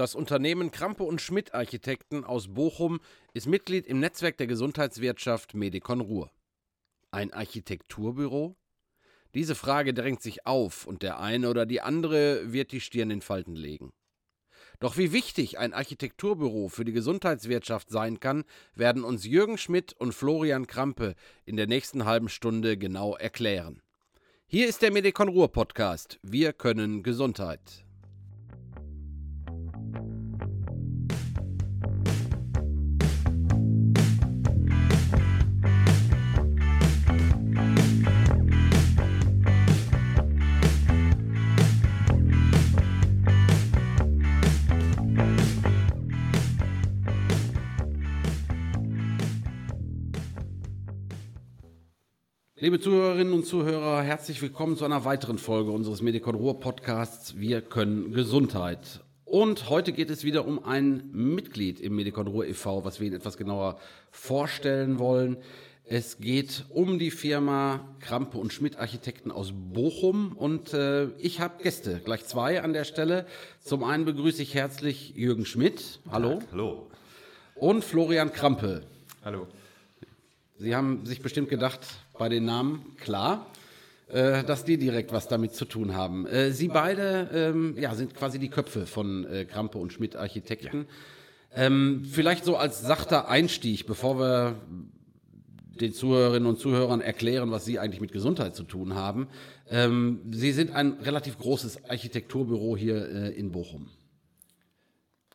Das 0.00 0.14
Unternehmen 0.14 0.70
Krampe 0.70 1.02
und 1.02 1.20
Schmidt 1.20 1.52
Architekten 1.52 2.24
aus 2.24 2.48
Bochum 2.48 3.00
ist 3.34 3.46
Mitglied 3.46 3.86
im 3.86 4.00
Netzwerk 4.00 4.38
der 4.38 4.46
Gesundheitswirtschaft 4.46 5.52
Medicon 5.52 6.00
Ruhr. 6.00 6.30
Ein 7.10 7.34
Architekturbüro? 7.34 8.56
Diese 9.34 9.54
Frage 9.54 9.92
drängt 9.92 10.22
sich 10.22 10.46
auf 10.46 10.86
und 10.86 11.02
der 11.02 11.20
eine 11.20 11.50
oder 11.50 11.66
die 11.66 11.82
andere 11.82 12.50
wird 12.50 12.72
die 12.72 12.80
Stirn 12.80 13.10
in 13.10 13.20
Falten 13.20 13.54
legen. 13.54 13.92
Doch 14.78 14.96
wie 14.96 15.12
wichtig 15.12 15.58
ein 15.58 15.74
Architekturbüro 15.74 16.70
für 16.70 16.86
die 16.86 16.92
Gesundheitswirtschaft 16.92 17.90
sein 17.90 18.20
kann, 18.20 18.44
werden 18.74 19.04
uns 19.04 19.26
Jürgen 19.26 19.58
Schmidt 19.58 19.92
und 19.92 20.14
Florian 20.14 20.66
Krampe 20.66 21.14
in 21.44 21.58
der 21.58 21.66
nächsten 21.66 22.06
halben 22.06 22.30
Stunde 22.30 22.78
genau 22.78 23.16
erklären. 23.16 23.82
Hier 24.46 24.66
ist 24.66 24.80
der 24.80 24.92
Medicon 24.92 25.28
Ruhr 25.28 25.52
Podcast. 25.52 26.18
Wir 26.22 26.54
können 26.54 27.02
Gesundheit. 27.02 27.84
Liebe 52.70 52.84
Zuhörerinnen 52.84 53.32
und 53.32 53.46
Zuhörer, 53.46 54.00
herzlich 54.00 54.40
willkommen 54.40 54.76
zu 54.76 54.84
einer 54.84 55.04
weiteren 55.04 55.38
Folge 55.38 55.72
unseres 55.72 56.02
Medicon 56.02 56.36
Ruhr 56.36 56.60
Podcasts 56.60 57.36
Wir 57.36 57.62
können 57.62 58.12
Gesundheit. 58.12 59.00
Und 59.24 59.68
heute 59.68 59.90
geht 59.90 60.08
es 60.08 60.22
wieder 60.22 60.46
um 60.46 60.64
ein 60.64 61.10
Mitglied 61.10 61.80
im 61.80 61.96
Medicon 61.96 62.28
Ruhr 62.28 62.46
e.V., 62.46 62.84
was 62.84 63.00
wir 63.00 63.08
Ihnen 63.08 63.16
etwas 63.16 63.36
genauer 63.36 63.80
vorstellen 64.12 65.00
wollen. 65.00 65.38
Es 65.84 66.18
geht 66.18 66.64
um 66.68 67.00
die 67.00 67.10
Firma 67.10 67.88
Krampe 67.98 68.38
und 68.38 68.52
Schmidt 68.52 68.78
Architekten 68.78 69.32
aus 69.32 69.52
Bochum 69.52 70.36
und 70.36 70.72
äh, 70.72 71.08
ich 71.18 71.40
habe 71.40 71.60
Gäste, 71.64 72.00
gleich 72.04 72.24
zwei 72.26 72.62
an 72.62 72.72
der 72.72 72.84
Stelle. 72.84 73.26
Zum 73.64 73.82
einen 73.82 74.04
begrüße 74.04 74.42
ich 74.42 74.54
herzlich 74.54 75.16
Jürgen 75.16 75.44
Schmidt. 75.44 75.98
Hallo. 76.08 76.38
Hallo. 76.52 76.86
Und 77.56 77.82
Florian 77.82 78.32
Krampe. 78.32 78.84
Hallo. 79.24 79.48
Sie 80.60 80.76
haben 80.76 81.06
sich 81.06 81.22
bestimmt 81.22 81.48
gedacht, 81.48 81.80
bei 82.20 82.28
den 82.28 82.44
Namen, 82.44 82.84
klar, 82.98 83.46
äh, 84.08 84.44
dass 84.44 84.66
die 84.66 84.76
direkt 84.76 85.10
was 85.10 85.26
damit 85.26 85.54
zu 85.54 85.64
tun 85.64 85.94
haben. 85.94 86.26
Äh, 86.26 86.52
Sie 86.52 86.68
beide 86.68 87.30
ähm, 87.32 87.76
ja, 87.78 87.94
sind 87.94 88.14
quasi 88.14 88.38
die 88.38 88.50
Köpfe 88.50 88.86
von 88.86 89.24
äh, 89.24 89.46
Krampe 89.46 89.78
und 89.78 89.90
Schmidt 89.90 90.16
Architekten. 90.16 90.86
Ja. 91.56 91.62
Ähm, 91.64 92.04
vielleicht 92.04 92.44
so 92.44 92.56
als 92.56 92.82
sachter 92.82 93.28
Einstieg, 93.28 93.86
bevor 93.86 94.18
wir 94.18 94.60
den 95.80 95.94
Zuhörerinnen 95.94 96.46
und 96.46 96.58
Zuhörern 96.58 97.00
erklären, 97.00 97.50
was 97.50 97.64
Sie 97.64 97.78
eigentlich 97.78 98.02
mit 98.02 98.12
Gesundheit 98.12 98.54
zu 98.54 98.64
tun 98.64 98.94
haben. 98.94 99.26
Ähm, 99.70 100.20
Sie 100.30 100.52
sind 100.52 100.72
ein 100.72 100.98
relativ 101.00 101.38
großes 101.38 101.88
Architekturbüro 101.88 102.76
hier 102.76 103.08
äh, 103.08 103.30
in 103.30 103.50
Bochum. 103.50 103.88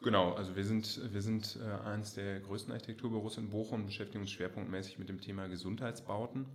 Genau, 0.06 0.34
also 0.34 0.56
wir 0.56 0.64
sind, 0.64 1.02
wir 1.12 1.24
sind 1.24 1.58
äh, 1.60 1.88
eines 1.88 2.14
der 2.14 2.40
größten 2.42 2.72
Architekturbüros 2.72 3.40
in 3.40 3.50
Bochum 3.50 3.80
und 3.80 3.86
beschäftigen 3.88 4.22
uns 4.22 4.30
schwerpunktmäßig 4.30 5.00
mit 5.00 5.10
dem 5.10 5.20
Thema 5.20 5.48
Gesundheitsbauten, 5.48 6.46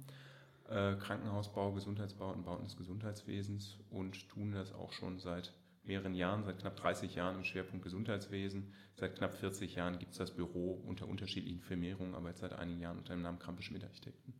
äh, 0.71 0.95
Krankenhausbau, 0.97 1.73
Gesundheitsbauten, 1.73 2.45
Bauten 2.45 2.65
des 2.65 2.77
Gesundheitswesens 2.77 3.79
und 3.91 4.29
tun 4.29 4.53
das 4.53 4.73
auch 4.73 4.93
schon 4.93 5.19
seit 5.19 5.53
mehreren 5.83 6.15
Jahren, 6.15 6.45
seit 6.45 6.59
knapp 6.59 6.77
30 6.77 7.15
Jahren 7.15 7.37
im 7.37 7.45
Schwerpunkt 7.45 7.83
Gesundheitswesen. 7.83 8.73
Seit 8.95 9.17
knapp 9.17 9.35
40 9.35 9.75
Jahren 9.75 9.99
gibt 9.99 10.13
es 10.13 10.19
das 10.19 10.31
Büro 10.31 10.83
unter 10.87 11.09
unterschiedlichen 11.09 11.61
Firmierungen, 11.61 12.15
aber 12.15 12.29
jetzt 12.29 12.41
seit 12.41 12.53
einigen 12.53 12.81
Jahren 12.81 12.99
unter 12.99 13.15
dem 13.15 13.23
Namen 13.23 13.39
Krampe 13.39 13.63
Schmidt 13.63 13.85
Architekten. 13.85 14.35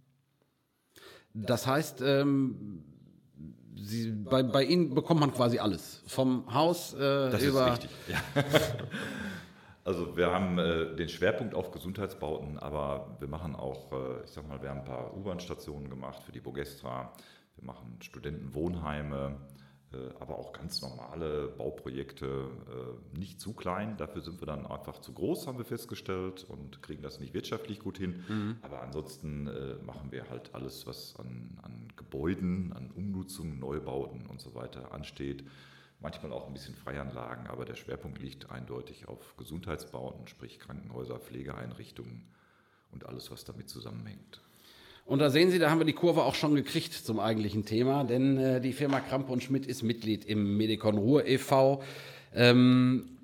Das 1.35 1.67
heißt, 1.67 2.03
ähm 2.03 2.85
Sie, 3.83 4.11
bei, 4.11 4.43
bei 4.43 4.65
Ihnen 4.65 4.95
bekommt 4.95 5.21
man 5.21 5.33
quasi 5.33 5.59
alles. 5.59 6.03
Vom 6.07 6.53
Haus 6.53 6.93
äh, 6.93 6.99
das 6.99 7.43
über. 7.43 7.73
Ist 7.73 7.85
richtig. 7.85 7.91
Ja. 8.09 8.23
Also 9.85 10.17
wir 10.17 10.31
haben 10.31 10.59
äh, 10.59 10.95
den 10.95 11.09
Schwerpunkt 11.09 11.55
auf 11.55 11.71
Gesundheitsbauten, 11.71 12.59
aber 12.59 13.17
wir 13.19 13.29
machen 13.29 13.57
auch, 13.57 13.93
äh, 13.93 14.25
ich 14.25 14.31
sag 14.31 14.47
mal, 14.47 14.61
wir 14.63 14.71
haben 14.71 14.81
ein 14.81 14.85
paar 14.85 15.17
U-Bahn-Stationen 15.17 15.89
gemacht 15.89 16.23
für 16.23 16.33
die 16.33 16.41
Bogestra. 16.41 17.13
Wir 17.57 17.65
machen 17.65 17.97
Studentenwohnheime, 18.01 19.37
äh, 19.93 19.97
aber 20.21 20.39
auch 20.39 20.53
ganz 20.53 20.83
normale 20.83 21.49
Bauprojekte, 21.49 22.27
äh, 22.27 23.19
nicht 23.19 23.41
zu 23.41 23.55
klein. 23.55 23.97
Dafür 23.97 24.21
sind 24.21 24.41
wir 24.43 24.47
dann 24.47 24.67
einfach 24.67 25.01
zu 25.01 25.15
groß, 25.15 25.47
haben 25.47 25.57
wir 25.57 25.65
festgestellt 25.65 26.45
und 26.45 26.83
kriegen 26.83 27.03
das 27.03 27.19
nicht 27.19 27.33
wirtschaftlich 27.33 27.81
gut 27.81 27.97
hin. 27.97 28.23
Mhm. 28.29 28.57
Aber 28.61 28.83
ansonsten 28.83 29.47
äh, 29.47 29.75
machen 29.83 30.13
wir 30.13 30.29
halt 30.29 30.55
alles, 30.55 30.87
was 30.87 31.17
an, 31.17 31.59
an 31.63 31.89
Gebäuden, 31.97 32.75
an 32.75 32.91
Umnutzungen, 32.95 33.59
Neubauten 33.59 34.27
und 34.27 34.41
so 34.41 34.55
weiter 34.55 34.93
ansteht. 34.93 35.43
Manchmal 36.03 36.33
auch 36.33 36.47
ein 36.47 36.55
bisschen 36.55 36.75
Freianlagen, 36.75 37.47
aber 37.47 37.67
der 37.67 37.75
Schwerpunkt 37.75 38.23
liegt 38.23 38.51
eindeutig 38.51 39.07
auf 39.07 39.37
Gesundheitsbauten, 39.37 40.27
sprich 40.29 40.59
Krankenhäuser, 40.59 41.19
Pflegeeinrichtungen 41.19 42.23
und 42.91 43.07
alles, 43.07 43.31
was 43.31 43.45
damit 43.45 43.69
zusammenhängt. 43.69 44.41
Und 45.05 45.19
da 45.19 45.29
sehen 45.29 45.51
Sie, 45.51 45.59
da 45.59 45.71
haben 45.71 45.81
wir 45.81 45.85
die 45.85 45.93
Kurve 45.93 46.23
auch 46.23 46.35
schon 46.35 46.55
gekriegt 46.55 46.95
zum 46.95 47.21
eigentlichen 47.21 47.67
Thema, 47.67 48.05
denn 48.05 48.39
äh, 48.39 48.61
die 48.61 48.73
Firma 48.73 49.01
Krampe 49.01 49.33
und 49.33 49.43
Schmidt 49.43 49.67
ist 49.67 49.83
Mitglied 49.83 50.25
im 50.25 50.57
Medicon 50.57 50.97
Ruhr 50.97 51.27
e.V. 51.27 51.83
Ähm, 52.35 53.19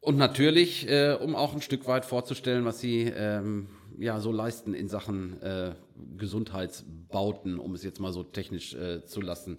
und 0.00 0.18
natürlich, 0.18 0.88
äh, 0.88 1.16
um 1.18 1.34
auch 1.34 1.54
ein 1.54 1.62
Stück 1.62 1.86
weit 1.86 2.04
vorzustellen, 2.04 2.64
was 2.64 2.80
Sie 2.80 3.02
ähm, 3.02 3.68
ja 3.98 4.20
so 4.20 4.32
leisten 4.32 4.74
in 4.74 4.88
Sachen 4.88 5.40
äh, 5.42 5.74
Gesundheitsbauten, 6.16 7.58
um 7.58 7.74
es 7.74 7.82
jetzt 7.82 8.00
mal 8.00 8.12
so 8.12 8.22
technisch 8.22 8.74
äh, 8.74 9.04
zu 9.04 9.20
lassen. 9.20 9.58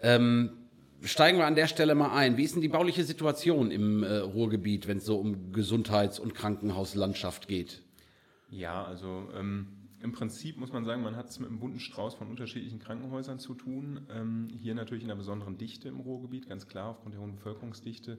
Ähm, 0.00 0.61
steigen 1.04 1.38
wir 1.38 1.46
an 1.46 1.54
der 1.54 1.66
Stelle 1.66 1.94
mal 1.94 2.14
ein. 2.14 2.36
Wie 2.36 2.44
ist 2.44 2.54
denn 2.54 2.62
die 2.62 2.68
bauliche 2.68 3.04
Situation 3.04 3.70
im 3.70 4.02
äh, 4.02 4.18
Ruhrgebiet, 4.18 4.88
wenn 4.88 4.98
es 4.98 5.04
so 5.04 5.18
um 5.18 5.52
Gesundheits- 5.52 6.18
und 6.18 6.34
Krankenhauslandschaft 6.34 7.48
geht? 7.48 7.82
Ja, 8.50 8.84
also 8.84 9.28
ähm 9.34 9.78
im 10.02 10.10
Prinzip 10.10 10.58
muss 10.58 10.72
man 10.72 10.84
sagen, 10.84 11.02
man 11.02 11.14
hat 11.14 11.28
es 11.28 11.38
mit 11.38 11.48
einem 11.48 11.60
bunten 11.60 11.78
Strauß 11.78 12.14
von 12.14 12.26
unterschiedlichen 12.26 12.80
Krankenhäusern 12.80 13.38
zu 13.38 13.54
tun. 13.54 14.00
Ähm, 14.10 14.48
hier 14.60 14.74
natürlich 14.74 15.04
in 15.04 15.10
einer 15.10 15.18
besonderen 15.18 15.58
Dichte 15.58 15.88
im 15.88 16.00
Ruhrgebiet, 16.00 16.48
ganz 16.48 16.66
klar, 16.66 16.90
aufgrund 16.90 17.14
der 17.14 17.20
hohen 17.20 17.36
Bevölkerungsdichte. 17.36 18.18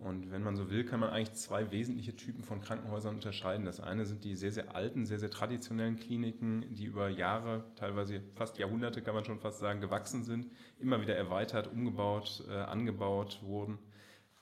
Und 0.00 0.30
wenn 0.30 0.42
man 0.42 0.56
so 0.56 0.70
will, 0.70 0.84
kann 0.84 1.00
man 1.00 1.10
eigentlich 1.10 1.34
zwei 1.34 1.70
wesentliche 1.70 2.16
Typen 2.16 2.42
von 2.42 2.60
Krankenhäusern 2.60 3.16
unterscheiden. 3.16 3.66
Das 3.66 3.80
eine 3.80 4.06
sind 4.06 4.24
die 4.24 4.34
sehr, 4.34 4.50
sehr 4.50 4.74
alten, 4.74 5.04
sehr, 5.04 5.18
sehr 5.18 5.30
traditionellen 5.30 5.96
Kliniken, 5.96 6.64
die 6.74 6.86
über 6.86 7.08
Jahre, 7.10 7.64
teilweise 7.76 8.22
fast 8.34 8.58
Jahrhunderte, 8.58 9.02
kann 9.02 9.14
man 9.14 9.26
schon 9.26 9.40
fast 9.40 9.60
sagen, 9.60 9.80
gewachsen 9.80 10.24
sind, 10.24 10.46
immer 10.78 11.02
wieder 11.02 11.14
erweitert, 11.14 11.70
umgebaut, 11.70 12.42
äh, 12.48 12.54
angebaut 12.54 13.40
wurden 13.42 13.78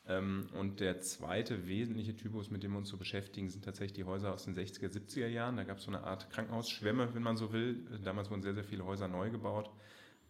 ähm, 0.09 0.49
und 0.55 0.81
der 0.81 1.01
zweite 1.01 1.69
wesentliche 1.69 2.17
Typus, 2.17 2.51
mit 2.51 2.63
dem 2.63 2.73
wir 2.73 2.79
uns 2.79 2.89
so 2.89 2.97
beschäftigen, 2.97 3.51
sind 3.51 3.65
tatsächlich 3.65 3.93
die 3.93 4.05
Häuser 4.05 4.33
aus 4.33 4.45
den 4.45 4.57
60er, 4.57 4.89
70er 4.89 5.27
Jahren. 5.27 5.57
Da 5.57 5.65
gab 5.65 5.79
es 5.79 5.85
so 5.85 5.91
eine 5.91 6.03
Art 6.03 6.31
Krankenhausschwemme, 6.31 7.15
wenn 7.15 7.23
man 7.23 7.37
so 7.37 7.53
will. 7.53 7.87
Damals 8.03 8.31
wurden 8.31 8.43
sehr, 8.43 8.55
sehr 8.55 8.65
viele 8.65 8.85
Häuser 8.85 9.07
neu 9.07 9.31
gebaut. 9.31 9.71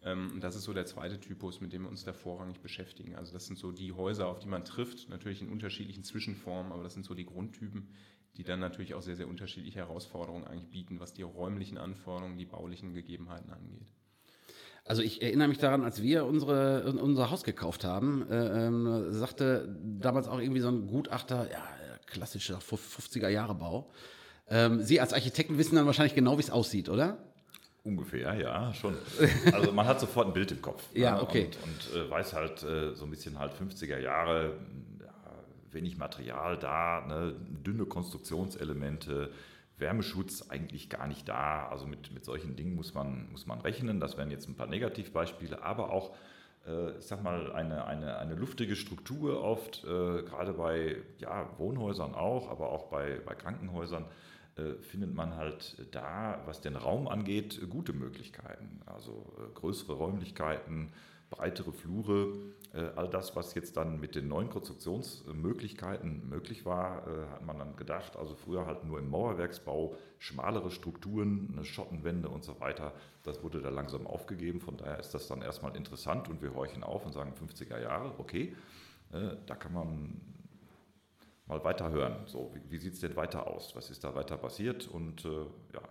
Ähm, 0.03 0.31
und 0.33 0.43
das 0.43 0.55
ist 0.55 0.63
so 0.63 0.73
der 0.73 0.85
zweite 0.85 1.19
Typus, 1.19 1.61
mit 1.61 1.73
dem 1.73 1.83
wir 1.83 1.89
uns 1.89 2.03
da 2.03 2.13
vorrangig 2.13 2.59
beschäftigen. 2.59 3.15
Also 3.15 3.33
das 3.33 3.45
sind 3.45 3.57
so 3.57 3.71
die 3.71 3.91
Häuser, 3.91 4.27
auf 4.27 4.39
die 4.39 4.47
man 4.47 4.63
trifft, 4.63 5.09
natürlich 5.09 5.41
in 5.41 5.49
unterschiedlichen 5.49 6.03
Zwischenformen, 6.03 6.71
aber 6.71 6.83
das 6.83 6.93
sind 6.93 7.05
so 7.05 7.13
die 7.13 7.25
Grundtypen, 7.25 7.89
die 8.37 8.43
dann 8.43 8.59
natürlich 8.59 8.93
auch 8.93 9.01
sehr, 9.01 9.15
sehr 9.15 9.27
unterschiedliche 9.27 9.79
Herausforderungen 9.79 10.45
eigentlich 10.45 10.69
bieten, 10.69 10.99
was 10.99 11.13
die 11.13 11.23
räumlichen 11.23 11.77
Anforderungen, 11.77 12.37
die 12.37 12.45
baulichen 12.45 12.93
Gegebenheiten 12.93 13.51
angeht. 13.51 13.91
Also 14.85 15.01
ich 15.01 15.21
erinnere 15.21 15.49
mich 15.49 15.57
daran, 15.57 15.83
als 15.83 16.01
wir 16.01 16.25
unsere, 16.25 16.91
unser 16.93 17.29
Haus 17.29 17.43
gekauft 17.43 17.83
haben, 17.83 18.27
äh, 18.29 18.67
äh, 18.67 19.11
sagte 19.11 19.77
damals 19.83 20.27
auch 20.27 20.39
irgendwie 20.39 20.61
so 20.61 20.69
ein 20.69 20.87
Gutachter, 20.87 21.51
ja, 21.51 21.63
klassischer 22.07 22.59
50er 22.59 23.27
Jahre 23.27 23.55
Bau. 23.55 23.91
Ähm, 24.47 24.81
Sie 24.81 24.99
als 24.99 25.13
Architekten 25.13 25.57
wissen 25.57 25.75
dann 25.75 25.85
wahrscheinlich 25.85 26.15
genau, 26.15 26.37
wie 26.37 26.41
es 26.41 26.49
aussieht, 26.49 26.89
oder? 26.89 27.28
Ungefähr, 27.89 28.35
ja, 28.35 28.71
schon. 28.75 28.93
Also 29.51 29.71
man 29.71 29.87
hat 29.87 29.99
sofort 29.99 30.27
ein 30.27 30.33
Bild 30.33 30.51
im 30.51 30.61
Kopf. 30.61 30.83
ja, 30.93 31.15
ne? 31.15 31.23
okay. 31.23 31.49
Und, 31.63 31.95
und 31.95 32.07
äh, 32.07 32.09
weiß 32.09 32.33
halt 32.33 32.61
äh, 32.61 32.93
so 32.93 33.05
ein 33.05 33.09
bisschen 33.09 33.39
halt 33.39 33.53
50er 33.53 33.97
Jahre, 33.97 34.53
ja, 34.99 35.11
wenig 35.71 35.97
Material 35.97 36.55
da, 36.57 37.03
ne, 37.07 37.33
dünne 37.65 37.85
Konstruktionselemente, 37.85 39.31
Wärmeschutz 39.79 40.49
eigentlich 40.49 40.89
gar 40.89 41.07
nicht 41.07 41.27
da. 41.27 41.67
Also 41.69 41.87
mit, 41.87 42.13
mit 42.13 42.25
solchen 42.25 42.55
Dingen 42.55 42.75
muss 42.75 42.93
man, 42.93 43.31
muss 43.31 43.47
man 43.47 43.59
rechnen. 43.59 43.99
Das 43.99 44.17
wären 44.17 44.29
jetzt 44.29 44.47
ein 44.47 44.55
paar 44.55 44.67
Negativbeispiele, 44.67 45.63
aber 45.63 45.91
auch, 45.91 46.15
äh, 46.67 46.91
ich 46.99 47.05
sag 47.07 47.23
mal, 47.23 47.51
eine, 47.53 47.85
eine, 47.85 48.19
eine 48.19 48.35
luftige 48.35 48.75
Struktur 48.75 49.41
oft, 49.43 49.83
äh, 49.83 50.21
gerade 50.21 50.53
bei 50.53 50.97
ja, 51.17 51.49
Wohnhäusern 51.57 52.13
auch, 52.13 52.51
aber 52.51 52.69
auch 52.69 52.91
bei, 52.91 53.19
bei 53.25 53.33
Krankenhäusern, 53.33 54.05
findet 54.81 55.13
man 55.13 55.35
halt 55.35 55.85
da, 55.91 56.41
was 56.45 56.61
den 56.61 56.75
Raum 56.75 57.07
angeht, 57.07 57.59
gute 57.69 57.93
Möglichkeiten. 57.93 58.81
Also 58.85 59.33
äh, 59.37 59.53
größere 59.53 59.93
Räumlichkeiten, 59.93 60.91
breitere 61.29 61.71
Flure, 61.71 62.33
äh, 62.73 62.89
all 62.95 63.07
das, 63.07 63.35
was 63.35 63.53
jetzt 63.53 63.77
dann 63.77 63.99
mit 63.99 64.15
den 64.15 64.27
neuen 64.27 64.49
Konstruktionsmöglichkeiten 64.49 66.27
möglich 66.27 66.65
war, 66.65 67.07
äh, 67.07 67.27
hat 67.31 67.45
man 67.45 67.59
dann 67.59 67.75
gedacht, 67.75 68.15
also 68.15 68.35
früher 68.35 68.65
halt 68.65 68.83
nur 68.83 68.99
im 68.99 69.09
Mauerwerksbau, 69.09 69.95
schmalere 70.17 70.71
Strukturen, 70.71 71.49
eine 71.53 71.65
Schottenwände 71.65 72.29
und 72.29 72.43
so 72.43 72.59
weiter, 72.59 72.93
das 73.23 73.43
wurde 73.43 73.61
da 73.61 73.69
langsam 73.69 74.07
aufgegeben, 74.07 74.59
von 74.59 74.77
daher 74.77 74.99
ist 74.99 75.13
das 75.13 75.27
dann 75.27 75.41
erstmal 75.41 75.75
interessant 75.75 76.29
und 76.29 76.41
wir 76.41 76.53
horchen 76.53 76.83
auf 76.83 77.05
und 77.05 77.13
sagen 77.13 77.33
50er 77.33 77.79
Jahre, 77.79 78.13
okay, 78.17 78.55
äh, 79.11 79.35
da 79.45 79.55
kann 79.55 79.73
man 79.73 80.21
mal 81.49 81.63
weiter 81.63 81.89
hören. 81.89 82.15
So, 82.25 82.51
wie, 82.53 82.71
wie 82.71 82.77
sieht 82.77 82.93
es 82.93 82.99
denn 83.01 83.15
weiter 83.15 83.47
aus? 83.47 83.75
Was 83.75 83.89
ist 83.89 84.03
da 84.03 84.15
weiter 84.15 84.37
passiert? 84.37 84.87
Und 84.87 85.25
äh, 85.25 85.29
ja. 85.73 85.81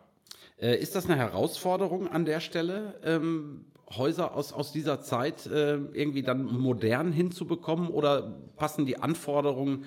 Äh, 0.60 0.81
ist 0.81 0.94
das 0.94 1.05
eine 1.05 1.16
Herausforderung 1.16 2.08
an 2.08 2.25
der 2.25 2.40
Stelle, 2.40 2.99
ähm, 3.02 3.66
Häuser 3.90 4.34
aus, 4.34 4.52
aus 4.52 4.72
dieser 4.72 5.00
Zeit 5.00 5.46
äh, 5.46 5.76
irgendwie 5.76 6.22
dann 6.22 6.44
modern 6.44 7.12
hinzubekommen 7.12 7.88
oder 7.88 8.38
passen 8.56 8.87
die 8.87 8.99
Anforderungen 8.99 9.84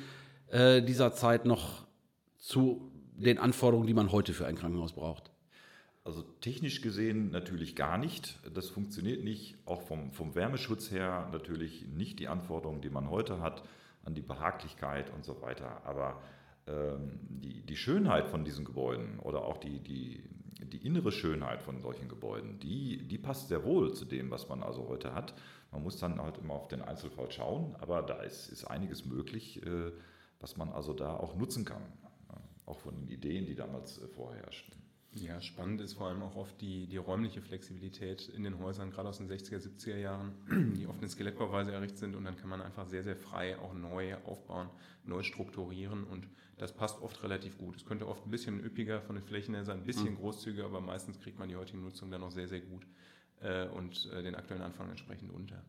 äh, 0.49 0.81
dieser 0.81 1.13
Zeit 1.13 1.45
noch 1.45 1.85
zu 2.37 2.91
den 3.15 3.37
Anforderungen, 3.37 3.87
die 3.87 3.93
man 3.93 4.11
heute 4.11 4.33
für 4.33 4.47
ein 4.47 4.55
Krankenhaus 4.55 4.93
braucht? 4.93 5.31
Also 6.03 6.23
technisch 6.41 6.81
gesehen 6.81 7.29
natürlich 7.29 7.75
gar 7.75 7.99
nicht. 7.99 8.39
Das 8.55 8.69
funktioniert 8.69 9.23
nicht. 9.23 9.55
Auch 9.65 9.83
vom, 9.83 10.11
vom 10.11 10.33
Wärmeschutz 10.33 10.89
her 10.89 11.29
natürlich 11.31 11.85
nicht 11.87 12.19
die 12.19 12.27
Anforderungen, 12.27 12.81
die 12.81 12.89
man 12.89 13.09
heute 13.11 13.39
hat 13.39 13.61
an 14.03 14.15
die 14.15 14.21
Behaglichkeit 14.21 15.11
und 15.13 15.23
so 15.23 15.41
weiter. 15.41 15.85
Aber 15.85 16.21
ähm, 16.67 17.19
die, 17.29 17.61
die 17.65 17.77
Schönheit 17.77 18.27
von 18.27 18.45
diesen 18.45 18.65
Gebäuden 18.65 19.19
oder 19.19 19.43
auch 19.43 19.57
die, 19.57 19.79
die, 19.79 20.23
die 20.65 20.85
innere 20.85 21.11
Schönheit 21.11 21.61
von 21.61 21.81
solchen 21.81 22.07
Gebäuden, 22.07 22.59
die, 22.59 23.07
die 23.07 23.17
passt 23.17 23.47
sehr 23.47 23.63
wohl 23.63 23.93
zu 23.93 24.05
dem, 24.05 24.29
was 24.31 24.47
man 24.49 24.63
also 24.63 24.87
heute 24.87 25.13
hat. 25.13 25.33
Man 25.71 25.83
muss 25.83 25.97
dann 25.97 26.21
halt 26.21 26.37
immer 26.37 26.53
auf 26.53 26.67
den 26.67 26.81
Einzelfall 26.81 27.31
schauen, 27.31 27.75
aber 27.79 28.01
da 28.01 28.21
ist, 28.21 28.49
ist 28.49 28.65
einiges 28.65 29.05
möglich, 29.05 29.65
äh, 29.65 29.91
was 30.39 30.57
man 30.57 30.69
also 30.69 30.93
da 30.93 31.15
auch 31.15 31.35
nutzen 31.35 31.65
kann. 31.65 31.83
Auch 32.65 32.79
von 32.79 32.95
den 32.95 33.07
Ideen, 33.07 33.45
die 33.45 33.55
damals 33.55 33.97
äh, 33.97 34.07
vorherrschten. 34.07 34.80
Ja, 35.13 35.41
spannend 35.41 35.81
ist 35.81 35.95
vor 35.95 36.07
allem 36.07 36.21
auch 36.21 36.37
oft 36.37 36.61
die, 36.61 36.87
die 36.87 36.95
räumliche 36.95 37.41
Flexibilität 37.41 38.29
in 38.29 38.43
den 38.43 38.59
Häusern, 38.59 38.91
gerade 38.91 39.09
aus 39.09 39.17
den 39.17 39.29
60er, 39.29 39.57
70er 39.57 39.97
Jahren, 39.97 40.31
die 40.77 40.87
oft 40.87 41.01
in 41.01 41.09
Skelettbauweise 41.09 41.73
errichtet 41.73 41.97
sind 41.99 42.15
und 42.15 42.23
dann 42.23 42.37
kann 42.37 42.49
man 42.49 42.61
einfach 42.61 42.87
sehr, 42.87 43.03
sehr 43.03 43.17
frei 43.17 43.59
auch 43.59 43.73
neu 43.73 44.15
aufbauen, 44.23 44.69
neu 45.03 45.21
strukturieren 45.23 46.05
und 46.05 46.29
das 46.57 46.73
passt 46.73 47.01
oft 47.01 47.21
relativ 47.23 47.57
gut. 47.57 47.75
Es 47.75 47.85
könnte 47.85 48.07
oft 48.07 48.25
ein 48.25 48.31
bisschen 48.31 48.63
üppiger 48.63 49.01
von 49.01 49.15
den 49.15 49.25
Flächen 49.25 49.53
her 49.53 49.65
sein, 49.65 49.79
ein 49.79 49.85
bisschen 49.85 50.11
mhm. 50.11 50.17
großzügiger, 50.17 50.63
aber 50.63 50.79
meistens 50.79 51.19
kriegt 51.19 51.37
man 51.37 51.49
die 51.49 51.57
heutige 51.57 51.79
Nutzung 51.79 52.09
dann 52.09 52.21
noch 52.21 52.31
sehr, 52.31 52.47
sehr 52.47 52.61
gut 52.61 52.87
äh, 53.41 53.67
und 53.67 54.09
äh, 54.13 54.23
den 54.23 54.35
aktuellen 54.35 54.61
Anforderungen 54.61 54.91
entsprechend 54.91 55.33
unter. 55.33 55.61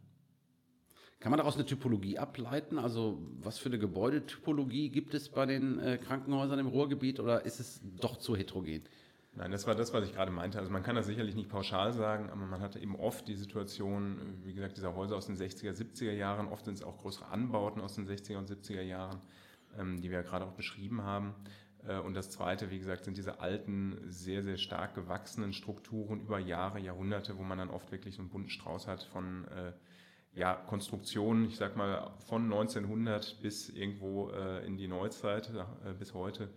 Kann 1.19 1.31
man 1.31 1.39
daraus 1.39 1.55
eine 1.55 1.65
Typologie 1.65 2.19
ableiten? 2.19 2.79
Also 2.79 3.23
was 3.41 3.59
für 3.59 3.69
eine 3.69 3.79
Gebäudetypologie 3.79 4.89
gibt 4.89 5.15
es 5.15 5.29
bei 5.29 5.47
den 5.47 5.79
äh, 5.79 5.99
Krankenhäusern 5.99 6.59
im 6.59 6.67
Ruhrgebiet 6.67 7.21
oder 7.21 7.45
ist 7.45 7.61
es 7.61 7.81
doch 8.01 8.19
zu 8.19 8.37
heterogen? 8.37 8.83
Nein, 9.35 9.51
das 9.51 9.67
war 9.67 9.75
das, 9.75 9.95
was 9.95 10.05
ich 10.05 10.13
gerade 10.13 10.31
meinte. 10.31 10.59
Also 10.59 10.71
man 10.71 10.83
kann 10.83 10.95
das 10.95 11.07
sicherlich 11.07 11.35
nicht 11.35 11.49
pauschal 11.49 11.95
sagen, 11.95 12.29
aber 12.29 12.45
man 12.45 12.61
hatte 12.61 12.79
eben 12.79 12.97
oft 12.97 13.27
die 13.27 13.35
Situation, 13.35 14.19
wie 14.45 14.53
gesagt, 14.53 14.77
dieser 14.77 14.95
Häuser 14.95 15.17
aus 15.17 15.27
den 15.27 15.37
60er, 15.37 15.73
70er 15.73 16.13
Jahren, 16.13 16.49
oft 16.49 16.67
sind 16.67 16.75
es 16.75 16.83
auch 16.83 16.99
größere 16.99 17.29
Anbauten 17.29 17.81
aus 17.81 17.95
den 17.95 18.07
60er 18.07 18.37
und 18.37 18.51
70er 18.51 18.83
Jahren, 18.83 19.21
ähm, 19.79 20.03
die 20.03 20.11
wir 20.11 20.19
ja 20.19 20.23
gerade 20.23 20.45
auch 20.45 20.53
beschrieben 20.53 21.03
haben. 21.03 21.35
Äh, 21.87 21.99
und 21.99 22.13
das 22.13 22.29
Zweite, 22.29 22.71
wie 22.71 22.79
gesagt, 22.79 23.07
sind 23.07 23.17
diese 23.17 23.41
alten, 23.41 23.97
sehr, 24.09 24.43
sehr 24.43 24.59
stark 24.59 24.95
gewachsenen 24.95 25.55
Strukturen 25.55 26.21
über 26.21 26.39
Jahre, 26.39 26.79
Jahrhunderte, 26.79 27.39
wo 27.39 27.43
man 27.43 27.57
dann 27.57 27.71
oft 27.71 27.91
wirklich 27.91 28.15
so 28.15 28.21
einen 28.21 28.29
bunten 28.29 28.51
Strauß 28.51 28.87
hat 28.87 29.03
von 29.03 29.49
äh, 29.49 29.73
ja, 30.35 30.55
Konstruktionen, 30.55 31.47
ich 31.47 31.57
sag 31.57 31.77
mal 31.77 32.13
von 32.27 32.45
1900 32.45 33.41
bis 33.41 33.71
irgendwo 33.71 34.31
äh, 34.31 34.67
in 34.67 34.77
die 34.77 34.89
Neuzeit, 34.89 35.51
bis 35.99 36.13
heute 36.13 36.51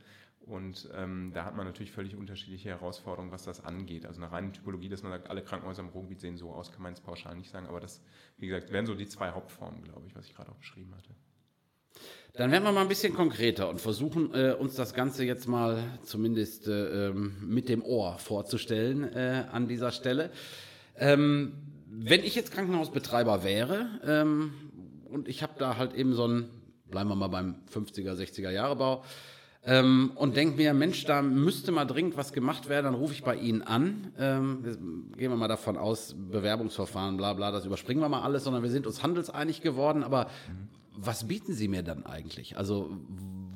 und 0.48 0.90
ähm, 0.96 1.32
da 1.34 1.44
hat 1.46 1.56
man 1.56 1.66
natürlich 1.66 1.92
völlig 1.92 2.16
unterschiedliche 2.16 2.70
Herausforderungen, 2.70 3.32
was 3.32 3.44
das 3.44 3.64
angeht. 3.66 4.06
Also 4.06 4.22
eine 4.22 4.32
reine 4.32 4.52
Typologie, 4.52 4.90
dass 4.90 5.02
man 5.02 5.12
sagt, 5.12 5.30
alle 5.30 5.42
Krankenhäuser 5.42 5.82
im 5.82 5.90
Ruhrgebiet 5.90 6.20
sehen 6.20 6.38
so 6.38 6.52
aus, 6.52 6.72
kann 6.72 6.84
man 6.84 6.94
jetzt 6.94 7.04
pauschal 7.04 7.36
nicht 7.36 7.50
sagen. 7.50 7.66
Aber 7.68 7.80
das, 7.80 8.02
wie 8.38 8.48
gesagt, 8.48 8.72
wären 8.72 8.86
so 8.86 8.94
die 8.94 9.08
zwei 9.08 9.32
Hauptformen, 9.32 9.84
glaube 9.84 10.06
ich, 10.08 10.16
was 10.16 10.28
ich 10.28 10.36
gerade 10.36 10.52
auch 10.52 10.58
beschrieben 10.58 10.94
hatte. 10.96 11.10
Dann 12.34 12.52
werden 12.52 12.64
wir 12.64 12.74
mal 12.74 12.82
ein 12.82 12.90
bisschen 12.90 13.14
konkreter 13.14 13.70
und 13.70 13.80
versuchen 13.80 14.34
äh, 14.34 14.52
uns 14.52 14.76
das 14.76 14.94
Ganze 14.94 15.24
jetzt 15.24 15.48
mal 15.48 15.82
zumindest 16.04 16.68
äh, 16.68 17.08
ähm, 17.08 17.38
mit 17.42 17.70
dem 17.70 17.82
Ohr 17.82 18.18
vorzustellen 18.20 19.04
äh, 19.04 19.46
an 19.52 19.68
dieser 19.68 19.92
Stelle. 19.92 20.32
Ähm, 20.98 21.54
wenn 21.88 22.24
ich 22.24 22.36
jetzt 22.36 22.52
Krankenhausbetreiber 22.52 23.44
wäre 23.44 23.88
ähm, 24.06 24.54
und 25.06 25.30
ich 25.30 25.42
habe 25.44 25.54
da 25.58 25.78
halt 25.78 25.94
eben 25.94 26.14
so 26.14 26.28
ein, 26.28 26.50
bleiben 26.92 27.10
wir 27.10 27.16
mal 27.16 27.30
beim 27.30 27.56
50er, 27.74 28.14
60er 28.14 28.52
Jahre 28.52 28.76
Bau, 28.76 29.04
ähm, 29.66 30.12
und 30.16 30.36
denke 30.36 30.58
mir, 30.58 30.74
Mensch, 30.76 31.06
da 31.06 31.24
müsste 31.24 31.72
mal 31.72 31.86
dringend 31.86 32.18
was 32.18 32.34
gemacht 32.34 32.70
werden, 32.70 32.86
dann 32.86 32.94
rufe 32.94 33.14
ich 33.14 33.24
bei 33.24 33.36
Ihnen 33.36 33.64
an. 33.64 34.14
Ähm, 34.20 35.12
gehen 35.18 35.32
wir 35.32 35.38
mal 35.38 35.48
davon 35.48 35.76
aus, 35.76 36.16
Bewerbungsverfahren, 36.16 37.18
bla 37.18 37.34
bla, 37.34 37.52
das 37.52 37.66
überspringen 37.66 38.02
wir 38.02 38.10
mal 38.10 38.22
alles, 38.22 38.44
sondern 38.44 38.62
wir 38.62 38.70
sind 38.70 38.86
uns 38.86 39.02
handelseinig 39.02 39.62
geworden. 39.62 40.04
Aber 40.04 40.28
was 40.96 41.28
bieten 41.28 41.54
Sie 41.54 41.68
mir 41.68 41.82
dann 41.82 42.06
eigentlich? 42.06 42.58
Also 42.58 42.96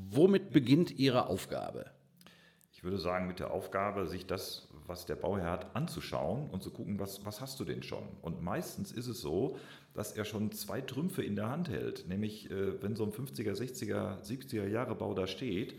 womit 0.09 0.51
beginnt 0.51 0.97
Ihre 0.97 1.27
Aufgabe? 1.27 1.85
Ich 2.71 2.83
würde 2.83 2.97
sagen, 2.97 3.27
mit 3.27 3.39
der 3.39 3.51
Aufgabe, 3.51 4.07
sich 4.07 4.25
das, 4.25 4.67
was 4.87 5.05
der 5.05 5.15
Bauherr 5.15 5.51
hat, 5.51 5.75
anzuschauen 5.75 6.49
und 6.49 6.63
zu 6.63 6.71
gucken, 6.71 6.97
was, 6.97 7.23
was 7.25 7.39
hast 7.39 7.59
du 7.59 7.65
denn 7.65 7.83
schon? 7.83 8.03
Und 8.21 8.41
meistens 8.41 8.91
ist 8.91 9.07
es 9.07 9.21
so, 9.21 9.57
dass 9.93 10.13
er 10.13 10.25
schon 10.25 10.51
zwei 10.53 10.81
Trümpfe 10.81 11.21
in 11.21 11.35
der 11.35 11.49
Hand 11.49 11.69
hält. 11.69 12.07
Nämlich, 12.07 12.49
äh, 12.49 12.81
wenn 12.81 12.95
so 12.95 13.03
ein 13.03 13.11
50er, 13.11 13.53
60er, 13.53 14.23
70er 14.23 14.67
Jahre 14.67 14.95
Bau 14.95 15.13
da 15.13 15.27
steht, 15.27 15.75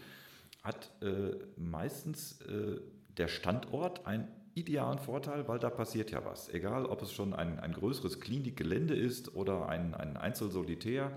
hat 0.62 0.90
äh, 1.02 1.36
meistens 1.56 2.40
äh, 2.42 2.80
der 3.16 3.28
Standort 3.28 4.06
einen 4.06 4.28
idealen 4.54 4.98
Vorteil, 4.98 5.48
weil 5.48 5.58
da 5.58 5.70
passiert 5.70 6.10
ja 6.10 6.24
was. 6.24 6.48
Egal, 6.48 6.86
ob 6.86 7.02
es 7.02 7.12
schon 7.12 7.34
ein, 7.34 7.58
ein 7.60 7.72
größeres 7.72 8.20
Klinikgelände 8.20 8.94
ist 8.94 9.34
oder 9.34 9.68
ein, 9.68 9.94
ein 9.94 10.16
Einzelsolitär. 10.16 11.12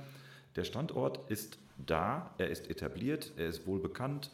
Der 0.56 0.64
Standort 0.64 1.30
ist 1.30 1.58
da, 1.78 2.34
er 2.38 2.50
ist 2.50 2.70
etabliert, 2.70 3.34
er 3.38 3.48
ist 3.48 3.66
wohl 3.66 3.80
bekannt, 3.80 4.32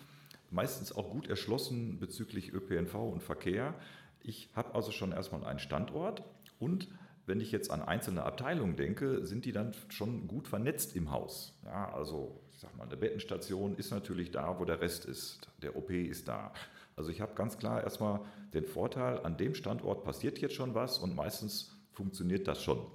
meistens 0.52 0.92
auch 0.92 1.10
gut 1.10 1.28
erschlossen 1.28 2.00
bezüglich 2.00 2.54
ÖPNV 2.54 2.96
und 2.96 3.24
Verkehr. 3.24 3.74
Ich 4.22 4.50
habe 4.54 4.76
also 4.76 4.92
schon 4.92 5.12
erstmal 5.12 5.46
einen 5.46 5.60
Standort 5.60 6.24
und 6.60 6.90
wenn 7.26 7.40
ich 7.40 7.52
jetzt 7.52 7.72
an 7.72 7.82
einzelne 7.82 8.24
Abteilungen 8.24 8.76
denke, 8.76 9.26
sind 9.26 9.46
die 9.46 9.52
dann 9.52 9.74
schon 9.90 10.28
gut 10.28 10.48
vernetzt 10.48 10.96
im 10.96 11.12
Haus. 11.12 11.54
Ja, 11.64 11.94
also 11.94 12.42
ich 12.60 12.64
sag 12.64 12.76
mal, 12.76 12.84
eine 12.84 12.98
Bettenstation 12.98 13.78
ist 13.78 13.90
natürlich 13.90 14.32
da, 14.32 14.60
wo 14.60 14.66
der 14.66 14.82
Rest 14.82 15.06
ist. 15.06 15.48
Der 15.62 15.78
OP 15.78 15.92
ist 15.92 16.28
da. 16.28 16.52
Also 16.98 17.10
ich 17.10 17.22
habe 17.22 17.34
ganz 17.34 17.58
klar 17.58 17.82
erstmal 17.82 18.20
den 18.54 18.66
Vorteil, 18.66 19.20
an 19.20 19.38
dem 19.38 19.56
Standort 19.56 20.04
passiert 20.04 20.40
jetzt 20.40 20.56
schon 20.56 20.76
was 20.76 20.98
und 20.98 21.16
meistens 21.16 21.74
funktioniert 21.94 22.50
das 22.50 22.62
schon. 22.62 22.86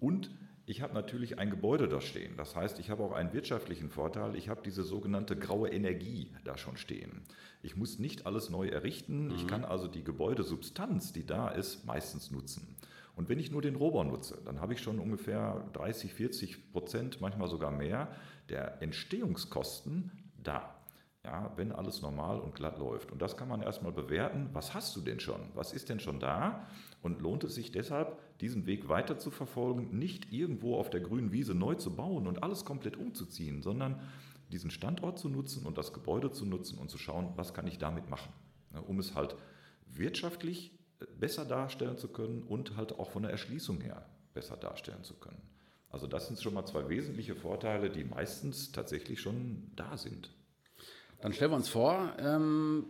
Und 0.00 0.32
ich 0.66 0.82
habe 0.82 0.94
natürlich 0.94 1.38
ein 1.38 1.48
Gebäude 1.48 1.86
da 1.86 2.00
stehen. 2.00 2.36
Das 2.36 2.56
heißt, 2.56 2.80
ich 2.80 2.90
habe 2.90 3.04
auch 3.04 3.12
einen 3.12 3.32
wirtschaftlichen 3.32 3.88
Vorteil. 3.88 4.34
Ich 4.34 4.48
habe 4.48 4.62
diese 4.64 4.82
sogenannte 4.82 5.36
graue 5.36 5.68
Energie 5.68 6.32
da 6.42 6.58
schon 6.58 6.76
stehen. 6.76 7.22
Ich 7.62 7.76
muss 7.76 8.00
nicht 8.00 8.26
alles 8.26 8.50
neu 8.50 8.66
errichten. 8.66 9.28
Mhm. 9.28 9.34
Ich 9.36 9.46
kann 9.46 9.64
also 9.64 9.86
die 9.86 10.02
Gebäudesubstanz, 10.02 11.12
die 11.12 11.24
da 11.24 11.50
ist, 11.50 11.84
meistens 11.86 12.32
nutzen. 12.32 12.74
Und 13.18 13.28
wenn 13.28 13.40
ich 13.40 13.50
nur 13.50 13.62
den 13.62 13.74
Rohbau 13.74 14.04
nutze, 14.04 14.40
dann 14.44 14.60
habe 14.60 14.74
ich 14.74 14.80
schon 14.80 15.00
ungefähr 15.00 15.68
30, 15.72 16.14
40 16.14 16.70
Prozent, 16.72 17.20
manchmal 17.20 17.48
sogar 17.48 17.72
mehr, 17.72 18.14
der 18.48 18.80
Entstehungskosten 18.80 20.12
da. 20.40 20.76
Ja, 21.24 21.52
wenn 21.56 21.72
alles 21.72 22.00
normal 22.00 22.38
und 22.38 22.54
glatt 22.54 22.78
läuft. 22.78 23.10
Und 23.10 23.20
das 23.20 23.36
kann 23.36 23.48
man 23.48 23.60
erstmal 23.60 23.90
bewerten. 23.90 24.50
Was 24.52 24.72
hast 24.72 24.94
du 24.94 25.00
denn 25.00 25.18
schon? 25.18 25.40
Was 25.54 25.72
ist 25.72 25.88
denn 25.88 25.98
schon 25.98 26.20
da? 26.20 26.68
Und 27.02 27.20
lohnt 27.20 27.42
es 27.42 27.56
sich 27.56 27.72
deshalb, 27.72 28.16
diesen 28.38 28.66
Weg 28.66 28.88
weiter 28.88 29.18
zu 29.18 29.32
verfolgen, 29.32 29.98
nicht 29.98 30.32
irgendwo 30.32 30.76
auf 30.76 30.88
der 30.88 31.00
grünen 31.00 31.32
Wiese 31.32 31.56
neu 31.56 31.74
zu 31.74 31.96
bauen 31.96 32.28
und 32.28 32.44
alles 32.44 32.64
komplett 32.64 32.96
umzuziehen, 32.96 33.62
sondern 33.62 34.00
diesen 34.52 34.70
Standort 34.70 35.18
zu 35.18 35.28
nutzen 35.28 35.66
und 35.66 35.76
das 35.76 35.92
Gebäude 35.92 36.30
zu 36.30 36.46
nutzen 36.46 36.78
und 36.78 36.88
zu 36.88 36.98
schauen, 36.98 37.32
was 37.34 37.52
kann 37.52 37.66
ich 37.66 37.78
damit 37.78 38.08
machen, 38.08 38.32
um 38.86 39.00
es 39.00 39.16
halt 39.16 39.34
wirtschaftlich 39.88 40.77
besser 41.18 41.44
darstellen 41.44 41.98
zu 41.98 42.08
können 42.08 42.42
und 42.42 42.76
halt 42.76 42.98
auch 42.98 43.10
von 43.10 43.22
der 43.22 43.32
Erschließung 43.32 43.80
her 43.80 44.04
besser 44.34 44.56
darstellen 44.56 45.04
zu 45.04 45.14
können. 45.14 45.40
Also 45.90 46.06
das 46.06 46.26
sind 46.26 46.40
schon 46.40 46.54
mal 46.54 46.66
zwei 46.66 46.88
wesentliche 46.88 47.34
Vorteile, 47.34 47.90
die 47.90 48.04
meistens 48.04 48.72
tatsächlich 48.72 49.20
schon 49.20 49.70
da 49.74 49.96
sind. 49.96 50.30
Dann 51.20 51.32
stellen 51.32 51.50
wir 51.50 51.56
uns 51.56 51.68
vor, 51.68 52.12
ähm, 52.18 52.84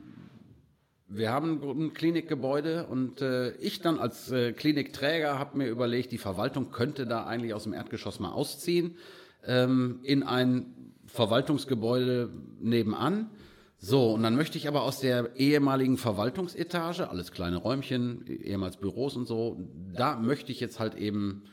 wir 1.07 1.31
haben 1.33 1.63
ein 1.63 1.95
Klinikgebäude 1.95 2.87
und 2.87 3.23
äh, 3.23 3.53
ich 3.57 3.81
dann 3.81 3.99
als 3.99 4.31
äh, 4.31 4.53
Klinikträger 4.53 5.39
habe 5.39 5.57
mir 5.57 5.69
überlegt, 5.69 6.13
die 6.13 6.19
Verwaltung 6.19 6.71
könnte 6.71 7.07
da 7.07 7.25
eigentlich 7.25 7.55
aus 7.55 7.65
dem 7.65 7.73
Erdgeschoss 7.73 8.21
mal 8.21 8.33
ausziehen 8.33 8.97
ähm, 9.45 10.01
in 10.03 10.23
ein 10.23 10.93
Verwaltungsgebäude 11.07 12.31
nebenan. 12.61 13.31
So, 13.81 14.13
und 14.13 14.25
dann 14.25 14.35
möchte 14.35 14.59
ich 14.59 14.67
aber 14.67 14.83
aus 14.83 14.99
der 15.01 15.37
ehemaligen 15.37 15.99
Verwaltungsetage, 15.99 17.11
alles 17.11 17.31
kleine 17.31 17.59
Räumchen, 17.59 18.27
ehemals 18.27 18.77
Büros 18.77 19.17
und 19.17 19.27
so, 19.27 19.57
da 19.95 20.17
möchte 20.17 20.51
ich 20.51 20.59
jetzt 20.59 20.81
halt 20.81 20.97
eben 20.97 21.45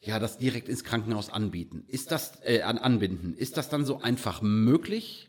ja, 0.00 0.18
das 0.18 0.38
direkt 0.38 0.70
ins 0.70 0.84
Krankenhaus 0.84 1.28
anbieten. 1.28 1.84
Ist 1.86 2.10
das 2.10 2.40
äh, 2.44 2.62
anbinden? 2.62 3.34
Ist 3.34 3.58
das 3.58 3.68
dann 3.68 3.84
so 3.84 4.00
einfach 4.00 4.40
möglich? 4.40 5.28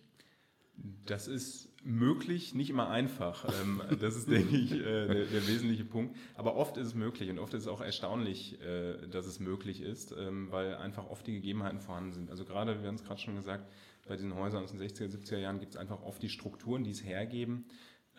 Das 1.05 1.27
ist 1.27 1.69
möglich, 1.83 2.53
nicht 2.53 2.69
immer 2.69 2.89
einfach. 2.89 3.45
Ähm, 3.61 3.81
das 3.99 4.15
ist, 4.15 4.29
denke 4.29 4.55
ich, 4.55 4.71
äh, 4.71 5.07
der, 5.07 5.25
der, 5.25 5.47
wesentliche 5.47 5.83
Punkt. 5.83 6.15
Aber 6.35 6.55
oft 6.55 6.77
ist 6.77 6.87
es 6.87 6.95
möglich 6.95 7.29
und 7.29 7.39
oft 7.39 7.53
ist 7.53 7.63
es 7.63 7.67
auch 7.67 7.81
erstaunlich, 7.81 8.61
äh, 8.61 9.07
dass 9.07 9.25
es 9.25 9.39
möglich 9.39 9.81
ist, 9.81 10.15
ähm, 10.17 10.47
weil 10.51 10.75
einfach 10.75 11.07
oft 11.09 11.25
die 11.27 11.33
Gegebenheiten 11.33 11.79
vorhanden 11.79 12.13
sind. 12.13 12.29
Also 12.29 12.45
gerade, 12.45 12.81
wir 12.81 12.87
haben 12.87 12.95
es 12.95 13.03
gerade 13.03 13.19
schon 13.19 13.35
gesagt, 13.35 13.69
bei 14.07 14.15
diesen 14.15 14.35
Häusern 14.35 14.63
aus 14.63 14.71
den 14.71 14.81
60er, 14.81 15.07
70er 15.09 15.37
Jahren 15.37 15.59
gibt 15.59 15.73
es 15.73 15.79
einfach 15.79 16.01
oft 16.03 16.21
die 16.21 16.29
Strukturen, 16.29 16.83
die 16.83 16.91
es 16.91 17.03
hergeben, 17.03 17.65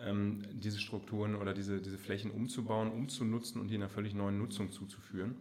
ähm, 0.01 0.43
diese 0.53 0.79
Strukturen 0.79 1.35
oder 1.35 1.55
diese, 1.55 1.81
diese 1.81 1.99
Flächen 1.99 2.31
umzubauen, 2.31 2.91
umzunutzen 2.91 3.61
und 3.61 3.69
die 3.69 3.75
einer 3.75 3.89
völlig 3.89 4.15
neuen 4.15 4.39
Nutzung 4.39 4.71
zuzuführen. 4.73 5.37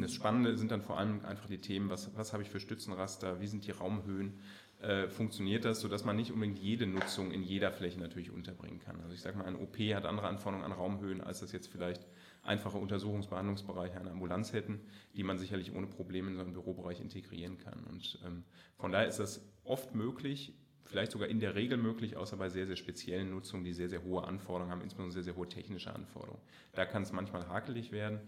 Das 0.00 0.12
Spannende 0.12 0.58
sind 0.58 0.70
dann 0.70 0.82
vor 0.82 0.98
allem 0.98 1.24
einfach 1.24 1.46
die 1.46 1.60
Themen, 1.60 1.88
was, 1.88 2.14
was 2.16 2.34
habe 2.34 2.42
ich 2.42 2.50
für 2.50 2.60
Stützenraster, 2.60 3.40
wie 3.40 3.46
sind 3.46 3.66
die 3.66 3.70
Raumhöhen, 3.70 4.34
äh, 4.82 5.08
funktioniert 5.08 5.64
das, 5.64 5.80
sodass 5.80 6.04
man 6.04 6.16
nicht 6.16 6.30
unbedingt 6.30 6.58
jede 6.58 6.86
Nutzung 6.86 7.30
in 7.30 7.42
jeder 7.42 7.72
Fläche 7.72 7.98
natürlich 7.98 8.30
unterbringen 8.30 8.80
kann. 8.80 9.00
Also 9.00 9.14
ich 9.14 9.22
sage 9.22 9.38
mal, 9.38 9.46
ein 9.46 9.56
OP 9.56 9.78
hat 9.94 10.04
andere 10.04 10.28
Anforderungen 10.28 10.70
an 10.70 10.72
Raumhöhen, 10.72 11.22
als 11.22 11.40
das 11.40 11.52
jetzt 11.52 11.68
vielleicht 11.68 12.06
einfache 12.44 12.78
Untersuchungsbehandlungsbereiche 12.78 13.98
einer 13.98 14.12
Ambulanz 14.12 14.52
hätten, 14.52 14.80
die 15.14 15.22
man 15.22 15.38
sicherlich 15.38 15.74
ohne 15.74 15.86
Probleme 15.86 16.30
in 16.30 16.36
so 16.36 16.42
einen 16.42 16.52
Bürobereich 16.52 17.00
integrieren 17.00 17.58
kann. 17.58 17.84
Und 17.84 18.18
ähm, 18.24 18.44
von 18.76 18.92
daher 18.92 19.08
ist 19.08 19.18
das 19.18 19.50
oft 19.64 19.94
möglich, 19.94 20.54
vielleicht 20.84 21.12
sogar 21.12 21.28
in 21.28 21.40
der 21.40 21.54
Regel 21.54 21.78
möglich, 21.78 22.16
außer 22.16 22.36
bei 22.36 22.48
sehr, 22.48 22.66
sehr 22.66 22.76
speziellen 22.76 23.30
Nutzungen, 23.30 23.64
die 23.64 23.72
sehr, 23.72 23.88
sehr 23.88 24.04
hohe 24.04 24.24
Anforderungen 24.24 24.70
haben, 24.70 24.82
insbesondere 24.82 25.14
sehr, 25.14 25.24
sehr 25.24 25.36
hohe 25.36 25.48
technische 25.48 25.94
Anforderungen. 25.94 26.42
Da 26.72 26.84
kann 26.84 27.02
es 27.02 27.12
manchmal 27.12 27.48
hakelig 27.48 27.90
werden. 27.92 28.20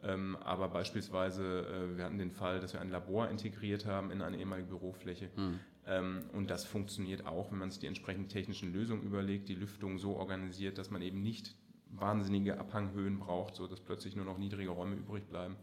Ähm, 0.00 0.36
aber 0.36 0.68
beispielsweise, 0.68 1.66
äh, 1.66 1.96
wir 1.96 2.04
hatten 2.04 2.18
den 2.18 2.30
Fall, 2.30 2.60
dass 2.60 2.72
wir 2.72 2.80
ein 2.80 2.90
Labor 2.90 3.28
integriert 3.28 3.84
haben 3.84 4.12
in 4.12 4.22
eine 4.22 4.38
ehemalige 4.38 4.68
Bürofläche. 4.68 5.28
Mhm. 5.34 5.60
Ähm, 5.86 6.22
und 6.32 6.50
das 6.50 6.64
funktioniert 6.64 7.26
auch, 7.26 7.50
wenn 7.50 7.58
man 7.58 7.70
sich 7.70 7.80
die 7.80 7.88
entsprechenden 7.88 8.28
technischen 8.28 8.72
Lösungen 8.72 9.02
überlegt, 9.02 9.48
die 9.48 9.56
Lüftung 9.56 9.98
so 9.98 10.16
organisiert, 10.16 10.78
dass 10.78 10.90
man 10.90 11.02
eben 11.02 11.20
nicht 11.20 11.56
wahnsinnige 11.90 12.58
Abhanghöhen 12.58 13.18
braucht, 13.18 13.56
sodass 13.56 13.80
plötzlich 13.80 14.16
nur 14.16 14.24
noch 14.24 14.38
niedrige 14.38 14.70
Räume 14.70 14.96
übrig 14.96 15.24
bleiben. 15.28 15.56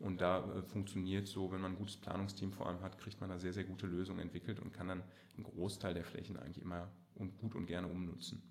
Und 0.00 0.20
da 0.20 0.38
äh, 0.38 0.62
funktioniert 0.62 1.28
so, 1.28 1.52
wenn 1.52 1.60
man 1.60 1.72
ein 1.72 1.78
gutes 1.78 1.96
Planungsteam 1.96 2.52
vor 2.52 2.66
allem 2.66 2.80
hat, 2.80 2.98
kriegt 2.98 3.20
man 3.20 3.30
da 3.30 3.38
sehr, 3.38 3.52
sehr 3.52 3.64
gute 3.64 3.86
Lösungen 3.86 4.20
entwickelt 4.20 4.60
und 4.60 4.72
kann 4.72 4.88
dann 4.88 5.02
einen 5.36 5.44
Großteil 5.44 5.94
der 5.94 6.04
Flächen 6.04 6.36
eigentlich 6.36 6.62
immer 6.62 6.88
und 7.14 7.38
gut 7.38 7.54
und 7.54 7.66
gerne 7.66 7.88
umnutzen. 7.88 8.42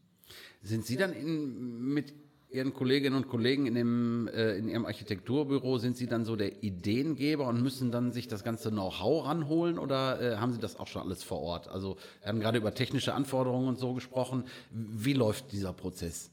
Sind 0.62 0.86
Sie 0.86 0.96
dann 0.96 1.14
in, 1.14 1.94
mit 1.94 2.14
Ihren 2.50 2.74
Kolleginnen 2.74 3.16
und 3.16 3.28
Kollegen 3.28 3.66
in, 3.66 3.74
dem, 3.74 4.28
äh, 4.28 4.56
in 4.56 4.70
Ihrem 4.70 4.86
Architekturbüro, 4.86 5.80
sind 5.80 5.98
Sie 5.98 6.06
dann 6.06 6.24
so 6.24 6.36
der 6.36 6.64
Ideengeber 6.64 7.48
und 7.48 7.62
müssen 7.62 7.92
dann 7.92 8.12
sich 8.12 8.28
das 8.28 8.44
ganze 8.44 8.70
Know-how 8.70 9.26
ranholen 9.26 9.80
oder 9.80 10.22
äh, 10.22 10.38
haben 10.38 10.54
Sie 10.54 10.60
das 10.60 10.80
auch 10.80 10.88
schon 10.88 11.02
alles 11.02 11.24
vor 11.24 11.42
Ort? 11.42 11.68
Also 11.68 11.98
wir 12.22 12.30
haben 12.30 12.40
gerade 12.40 12.60
über 12.60 12.74
technische 12.74 13.16
Anforderungen 13.16 13.68
und 13.68 13.80
so 13.80 13.94
gesprochen. 13.94 14.44
Wie 14.70 15.14
läuft 15.14 15.52
dieser 15.52 15.74
Prozess? 15.74 16.30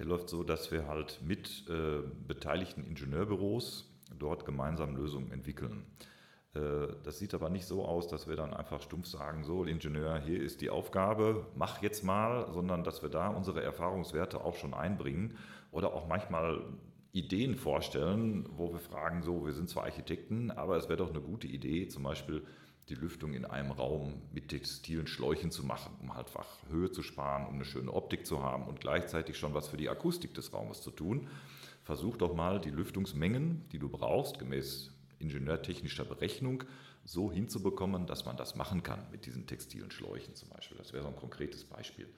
Der 0.00 0.06
läuft 0.06 0.30
so, 0.30 0.42
dass 0.42 0.72
wir 0.72 0.88
halt 0.88 1.20
mit 1.22 1.68
äh, 1.68 2.00
beteiligten 2.26 2.84
Ingenieurbüros 2.84 3.86
dort 4.18 4.46
gemeinsam 4.46 4.96
Lösungen 4.96 5.30
entwickeln. 5.30 5.84
Äh, 6.54 6.94
das 7.04 7.18
sieht 7.18 7.34
aber 7.34 7.50
nicht 7.50 7.66
so 7.66 7.84
aus, 7.84 8.08
dass 8.08 8.26
wir 8.26 8.34
dann 8.34 8.54
einfach 8.54 8.80
stumpf 8.80 9.08
sagen, 9.08 9.44
so 9.44 9.64
Ingenieur, 9.64 10.18
hier 10.18 10.40
ist 10.40 10.62
die 10.62 10.70
Aufgabe, 10.70 11.48
mach 11.54 11.82
jetzt 11.82 12.02
mal, 12.02 12.50
sondern 12.50 12.82
dass 12.82 13.02
wir 13.02 13.10
da 13.10 13.28
unsere 13.28 13.62
Erfahrungswerte 13.62 14.42
auch 14.42 14.54
schon 14.54 14.72
einbringen 14.72 15.36
oder 15.70 15.92
auch 15.92 16.08
manchmal 16.08 16.62
Ideen 17.12 17.54
vorstellen, 17.54 18.48
wo 18.56 18.72
wir 18.72 18.80
fragen, 18.80 19.22
so, 19.22 19.44
wir 19.44 19.52
sind 19.52 19.68
zwar 19.68 19.84
Architekten, 19.84 20.50
aber 20.50 20.78
es 20.78 20.88
wäre 20.88 20.96
doch 20.96 21.10
eine 21.10 21.20
gute 21.20 21.46
Idee, 21.46 21.88
zum 21.88 22.04
Beispiel 22.04 22.42
die 22.90 22.96
Lüftung 22.96 23.32
in 23.32 23.44
einem 23.44 23.70
Raum 23.70 24.20
mit 24.32 24.48
textilen 24.48 25.06
Schläuchen 25.06 25.50
zu 25.50 25.64
machen, 25.64 25.94
um 26.00 26.14
halt 26.14 26.26
einfach 26.26 26.46
Höhe 26.68 26.90
zu 26.90 27.02
sparen, 27.02 27.46
um 27.46 27.54
eine 27.54 27.64
schöne 27.64 27.92
Optik 27.92 28.26
zu 28.26 28.42
haben 28.42 28.64
und 28.64 28.80
gleichzeitig 28.80 29.38
schon 29.38 29.54
was 29.54 29.68
für 29.68 29.76
die 29.76 29.88
Akustik 29.88 30.34
des 30.34 30.52
Raumes 30.52 30.82
zu 30.82 30.90
tun. 30.90 31.28
Versuch 31.84 32.16
doch 32.16 32.34
mal 32.34 32.60
die 32.60 32.70
Lüftungsmengen, 32.70 33.68
die 33.70 33.78
du 33.78 33.88
brauchst, 33.88 34.38
gemäß 34.38 34.92
ingenieurtechnischer 35.18 36.04
Berechnung 36.04 36.64
so 37.04 37.32
hinzubekommen, 37.32 38.06
dass 38.06 38.24
man 38.24 38.36
das 38.36 38.54
machen 38.56 38.82
kann 38.82 39.10
mit 39.10 39.26
diesen 39.26 39.46
textilen 39.46 39.90
Schläuchen 39.90 40.34
zum 40.34 40.50
Beispiel. 40.50 40.76
Das 40.76 40.92
wäre 40.92 41.02
so 41.02 41.08
ein 41.08 41.16
konkretes 41.16 41.64
Beispiel. 41.64 42.08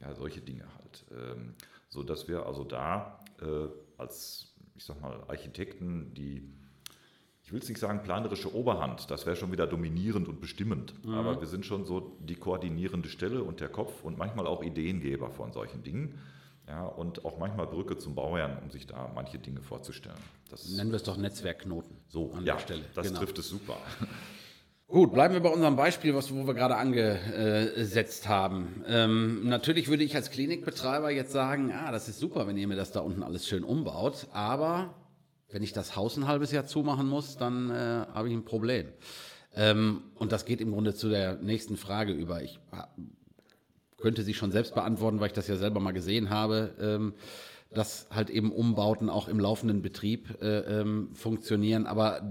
Ja, 0.00 0.14
solche 0.14 0.40
Dinge 0.40 0.66
halt. 0.78 1.04
Ähm, 1.12 1.54
so 1.88 2.02
dass 2.02 2.28
wir 2.28 2.46
also 2.46 2.64
da 2.64 3.20
äh, 3.40 3.68
als, 3.98 4.54
ich 4.74 4.84
sag 4.84 5.00
mal, 5.00 5.22
Architekten 5.28 6.14
die 6.14 6.50
ich 7.52 7.54
will 7.54 7.62
es 7.62 7.68
nicht 7.68 7.80
sagen 7.82 8.02
planerische 8.02 8.54
Oberhand, 8.54 9.10
das 9.10 9.26
wäre 9.26 9.36
schon 9.36 9.52
wieder 9.52 9.66
dominierend 9.66 10.26
und 10.26 10.40
bestimmend, 10.40 10.94
mhm. 11.04 11.12
aber 11.12 11.38
wir 11.38 11.46
sind 11.46 11.66
schon 11.66 11.84
so 11.84 12.16
die 12.20 12.34
koordinierende 12.34 13.10
Stelle 13.10 13.42
und 13.42 13.60
der 13.60 13.68
Kopf 13.68 14.02
und 14.04 14.16
manchmal 14.16 14.46
auch 14.46 14.62
Ideengeber 14.62 15.28
von 15.28 15.52
solchen 15.52 15.82
Dingen. 15.82 16.18
Ja, 16.66 16.86
und 16.86 17.26
auch 17.26 17.38
manchmal 17.38 17.66
Brücke 17.66 17.98
zum 17.98 18.14
Bauherrn, 18.14 18.56
um 18.62 18.70
sich 18.70 18.86
da 18.86 19.12
manche 19.14 19.38
Dinge 19.38 19.60
vorzustellen. 19.60 20.16
Das 20.48 20.66
Nennen 20.70 20.92
wir 20.92 20.96
es 20.96 21.02
doch 21.02 21.18
Netzwerkknoten 21.18 21.94
so, 22.08 22.32
an 22.32 22.46
ja, 22.46 22.54
der 22.54 22.60
Stelle. 22.60 22.84
Das 22.94 23.08
genau. 23.08 23.18
trifft 23.18 23.38
es 23.38 23.50
super. 23.50 23.76
Gut, 24.88 25.12
bleiben 25.12 25.34
wir 25.34 25.40
bei 25.40 25.50
unserem 25.50 25.76
Beispiel, 25.76 26.14
was, 26.14 26.32
wo 26.34 26.46
wir 26.46 26.54
gerade 26.54 26.76
angesetzt 26.76 28.28
haben. 28.28 28.82
Ähm, 28.86 29.46
natürlich 29.46 29.88
würde 29.88 30.04
ich 30.04 30.14
als 30.14 30.30
Klinikbetreiber 30.30 31.10
jetzt 31.10 31.32
sagen, 31.32 31.70
ah, 31.70 31.92
das 31.92 32.08
ist 32.08 32.18
super, 32.18 32.46
wenn 32.46 32.56
ihr 32.56 32.68
mir 32.68 32.76
das 32.76 32.92
da 32.92 33.00
unten 33.00 33.22
alles 33.22 33.46
schön 33.46 33.62
umbaut, 33.62 34.28
aber 34.32 34.94
wenn 35.52 35.62
ich 35.62 35.72
das 35.72 35.94
Haus 35.94 36.16
ein 36.16 36.26
halbes 36.26 36.50
Jahr 36.50 36.66
zumachen 36.66 37.08
muss, 37.08 37.36
dann 37.36 37.70
äh, 37.70 37.74
habe 38.12 38.28
ich 38.28 38.34
ein 38.34 38.44
Problem. 38.44 38.88
Ähm, 39.54 40.02
und 40.16 40.32
das 40.32 40.44
geht 40.44 40.60
im 40.60 40.72
Grunde 40.72 40.94
zu 40.94 41.08
der 41.08 41.36
nächsten 41.36 41.76
Frage 41.76 42.12
über. 42.12 42.42
Ich 42.42 42.58
könnte 43.98 44.22
sie 44.22 44.34
schon 44.34 44.50
selbst 44.50 44.74
beantworten, 44.74 45.20
weil 45.20 45.28
ich 45.28 45.32
das 45.34 45.46
ja 45.46 45.56
selber 45.56 45.78
mal 45.78 45.92
gesehen 45.92 46.30
habe, 46.30 46.74
ähm, 46.80 47.14
dass 47.70 48.06
halt 48.10 48.30
eben 48.30 48.50
Umbauten 48.50 49.08
auch 49.08 49.28
im 49.28 49.38
laufenden 49.38 49.82
Betrieb 49.82 50.42
äh, 50.42 50.80
ähm, 50.80 51.10
funktionieren. 51.14 51.86
Aber 51.86 52.22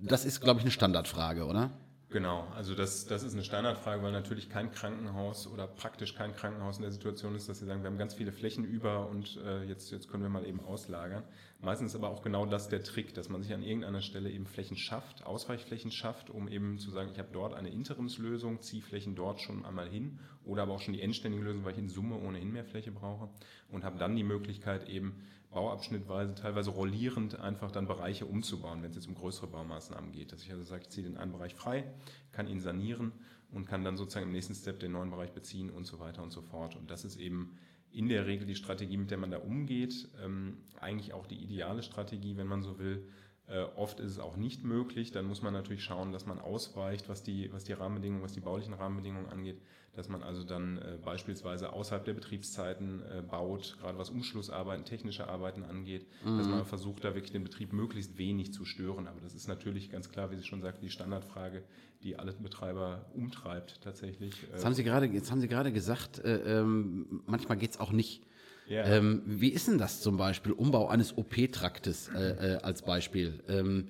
das 0.00 0.24
ist, 0.24 0.40
glaube 0.40 0.60
ich, 0.60 0.64
eine 0.64 0.70
Standardfrage, 0.70 1.46
oder? 1.46 1.70
Genau, 2.16 2.48
also 2.56 2.74
das, 2.74 3.04
das 3.04 3.22
ist 3.22 3.34
eine 3.34 3.44
Standardfrage, 3.44 4.02
weil 4.02 4.10
natürlich 4.10 4.48
kein 4.48 4.70
Krankenhaus 4.70 5.46
oder 5.46 5.66
praktisch 5.66 6.14
kein 6.14 6.34
Krankenhaus 6.34 6.78
in 6.78 6.82
der 6.82 6.90
Situation 6.90 7.34
ist, 7.34 7.46
dass 7.46 7.58
sie 7.58 7.66
sagen, 7.66 7.82
wir 7.82 7.90
haben 7.90 7.98
ganz 7.98 8.14
viele 8.14 8.32
Flächen 8.32 8.64
über 8.64 9.10
und 9.10 9.38
äh, 9.44 9.64
jetzt, 9.64 9.90
jetzt 9.90 10.08
können 10.08 10.22
wir 10.22 10.30
mal 10.30 10.46
eben 10.46 10.60
auslagern. 10.60 11.24
Meistens 11.60 11.90
ist 11.92 11.96
aber 11.96 12.08
auch 12.08 12.22
genau 12.22 12.46
das 12.46 12.70
der 12.70 12.82
Trick, 12.82 13.12
dass 13.12 13.28
man 13.28 13.42
sich 13.42 13.52
an 13.52 13.62
irgendeiner 13.62 14.00
Stelle 14.00 14.30
eben 14.30 14.46
Flächen 14.46 14.78
schafft, 14.78 15.26
Ausweichflächen 15.26 15.92
schafft, 15.92 16.30
um 16.30 16.48
eben 16.48 16.78
zu 16.78 16.90
sagen, 16.90 17.10
ich 17.12 17.18
habe 17.18 17.28
dort 17.34 17.52
eine 17.52 17.68
Interimslösung, 17.68 18.62
ziehe 18.62 18.80
Flächen 18.80 19.14
dort 19.14 19.42
schon 19.42 19.66
einmal 19.66 19.90
hin 19.90 20.18
oder 20.46 20.62
aber 20.62 20.72
auch 20.72 20.80
schon 20.80 20.94
die 20.94 21.02
endständige 21.02 21.44
Lösung, 21.44 21.66
weil 21.66 21.72
ich 21.72 21.78
in 21.78 21.90
Summe 21.90 22.16
ohnehin 22.16 22.50
mehr 22.50 22.64
Fläche 22.64 22.92
brauche 22.92 23.28
und 23.70 23.84
habe 23.84 23.98
dann 23.98 24.16
die 24.16 24.24
Möglichkeit 24.24 24.88
eben 24.88 25.22
bauabschnittweise, 25.50 26.34
teilweise 26.34 26.70
rollierend 26.70 27.38
einfach 27.40 27.70
dann 27.70 27.86
Bereiche 27.86 28.26
umzubauen, 28.26 28.82
wenn 28.82 28.90
es 28.90 28.96
jetzt 28.96 29.08
um 29.08 29.14
größere 29.14 29.46
Baumaßnahmen 29.46 30.12
geht. 30.12 30.32
Dass 30.32 30.42
ich 30.42 30.50
also 30.50 30.64
sage, 30.64 30.82
ich 30.82 30.90
ziehe 30.90 31.06
den 31.06 31.16
einen 31.16 31.32
Bereich 31.32 31.54
frei, 31.54 31.84
kann 32.32 32.46
ihn 32.46 32.60
sanieren 32.60 33.12
und 33.50 33.66
kann 33.66 33.84
dann 33.84 33.96
sozusagen 33.96 34.26
im 34.26 34.32
nächsten 34.32 34.54
Step 34.54 34.80
den 34.80 34.92
neuen 34.92 35.10
Bereich 35.10 35.32
beziehen 35.32 35.70
und 35.70 35.86
so 35.86 35.98
weiter 35.98 36.22
und 36.22 36.30
so 36.30 36.42
fort. 36.42 36.76
Und 36.76 36.90
das 36.90 37.04
ist 37.04 37.16
eben 37.16 37.58
in 37.90 38.08
der 38.08 38.26
Regel 38.26 38.46
die 38.46 38.56
Strategie, 38.56 38.96
mit 38.96 39.10
der 39.10 39.18
man 39.18 39.30
da 39.30 39.38
umgeht. 39.38 40.08
Ähm, 40.22 40.58
eigentlich 40.80 41.14
auch 41.14 41.26
die 41.26 41.42
ideale 41.42 41.82
Strategie, 41.82 42.36
wenn 42.36 42.46
man 42.46 42.62
so 42.62 42.78
will. 42.78 43.08
Äh, 43.48 43.62
oft 43.76 44.00
ist 44.00 44.10
es 44.10 44.18
auch 44.18 44.36
nicht 44.36 44.64
möglich. 44.64 45.12
Dann 45.12 45.24
muss 45.24 45.40
man 45.40 45.52
natürlich 45.52 45.84
schauen, 45.84 46.12
dass 46.12 46.26
man 46.26 46.40
ausweicht, 46.40 47.08
was 47.08 47.22
die, 47.22 47.52
was 47.52 47.62
die 47.62 47.74
Rahmenbedingungen, 47.74 48.22
was 48.24 48.32
die 48.32 48.40
baulichen 48.40 48.74
Rahmenbedingungen 48.74 49.28
angeht. 49.28 49.60
Dass 49.94 50.08
man 50.08 50.22
also 50.22 50.42
dann 50.42 50.78
äh, 50.78 50.98
beispielsweise 51.02 51.72
außerhalb 51.72 52.04
der 52.04 52.14
Betriebszeiten 52.14 53.02
äh, 53.02 53.22
baut, 53.22 53.76
gerade 53.80 53.98
was 53.98 54.10
Umschlussarbeiten, 54.10 54.84
technische 54.84 55.28
Arbeiten 55.28 55.62
angeht, 55.62 56.06
mhm. 56.24 56.38
dass 56.38 56.48
man 56.48 56.64
versucht, 56.64 57.04
da 57.04 57.14
wirklich 57.14 57.32
den 57.32 57.44
Betrieb 57.44 57.72
möglichst 57.72 58.18
wenig 58.18 58.52
zu 58.52 58.64
stören. 58.64 59.06
Aber 59.06 59.20
das 59.20 59.32
ist 59.32 59.46
natürlich 59.46 59.90
ganz 59.90 60.10
klar, 60.10 60.32
wie 60.32 60.36
Sie 60.36 60.44
schon 60.44 60.60
sagten, 60.60 60.84
die 60.84 60.90
Standardfrage, 60.90 61.62
die 62.02 62.18
alle 62.18 62.32
Betreiber 62.32 63.06
umtreibt 63.14 63.80
tatsächlich. 63.82 64.34
Jetzt 64.52 64.64
haben 64.64 64.74
Sie 64.74 64.84
gerade, 64.84 65.06
jetzt 65.06 65.30
haben 65.30 65.40
Sie 65.40 65.48
gerade 65.48 65.72
gesagt, 65.72 66.18
äh, 66.18 66.58
ähm, 66.60 67.22
manchmal 67.26 67.56
geht 67.56 67.70
es 67.70 67.80
auch 67.80 67.92
nicht. 67.92 68.22
Ja. 68.68 68.84
Ähm, 68.84 69.22
wie 69.26 69.50
ist 69.50 69.68
denn 69.68 69.78
das 69.78 70.00
zum 70.00 70.16
Beispiel, 70.16 70.52
Umbau 70.52 70.88
eines 70.88 71.16
OP-Traktes 71.16 72.08
äh, 72.08 72.54
äh, 72.54 72.56
als 72.62 72.82
Beispiel? 72.82 73.40
Ähm, 73.48 73.88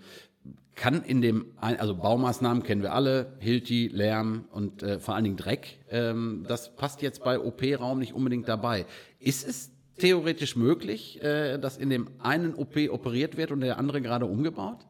kann 0.75 1.03
in 1.03 1.23
dem, 1.23 1.47
also 1.57 1.97
Baumaßnahmen 1.97 2.63
kennen 2.63 2.83
wir 2.83 2.93
alle, 2.93 3.33
Hilti, 3.39 3.89
Lärm 3.89 4.45
und 4.53 4.83
äh, 4.83 5.01
vor 5.01 5.15
allen 5.15 5.25
Dingen 5.25 5.39
Dreck. 5.39 5.79
Ähm, 5.91 6.45
das 6.47 6.77
passt 6.77 7.01
jetzt 7.01 7.25
bei 7.25 7.41
OP-Raum 7.41 7.99
nicht 7.99 8.13
unbedingt 8.13 8.47
dabei. 8.47 8.85
Ist 9.19 9.49
es 9.49 9.71
theoretisch 9.97 10.55
möglich, 10.55 11.23
äh, 11.23 11.59
dass 11.59 11.79
in 11.79 11.89
dem 11.89 12.09
einen 12.19 12.55
OP 12.55 12.77
operiert 12.91 13.39
wird 13.39 13.53
und 13.53 13.61
der 13.61 13.79
andere 13.79 14.03
gerade 14.03 14.27
umgebaut? 14.27 14.87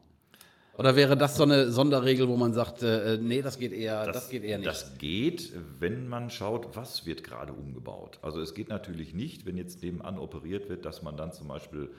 Oder 0.77 0.95
wäre 0.95 1.17
das 1.17 1.35
so 1.35 1.43
eine 1.43 1.71
Sonderregel, 1.71 2.27
wo 2.27 2.37
man 2.37 2.53
sagt, 2.53 2.83
äh, 2.83 3.15
äh, 3.15 3.17
nee, 3.17 3.41
das 3.41 3.57
geht 3.57 3.73
eher, 3.73 4.05
das, 4.05 4.15
das, 4.15 4.29
geht 4.29 4.43
eher 4.43 4.59
nicht? 4.59 4.69
Das 4.69 4.97
geht, 4.97 5.51
wenn 5.79 6.07
man 6.07 6.29
schaut, 6.29 6.75
was 6.75 7.05
wird 7.05 7.23
gerade 7.23 7.53
umgebaut. 7.53 8.19
Also 8.21 8.41
es 8.41 8.53
geht 8.53 8.69
natürlich 8.69 9.13
nicht, 9.15 9.45
wenn 9.45 9.57
jetzt 9.57 9.81
nebenan 9.81 10.19
operiert 10.19 10.69
wird, 10.69 10.85
dass 10.85 11.01
man 11.01 11.17
dann 11.17 11.31
zum 11.31 11.47
Beispiel 11.47 11.89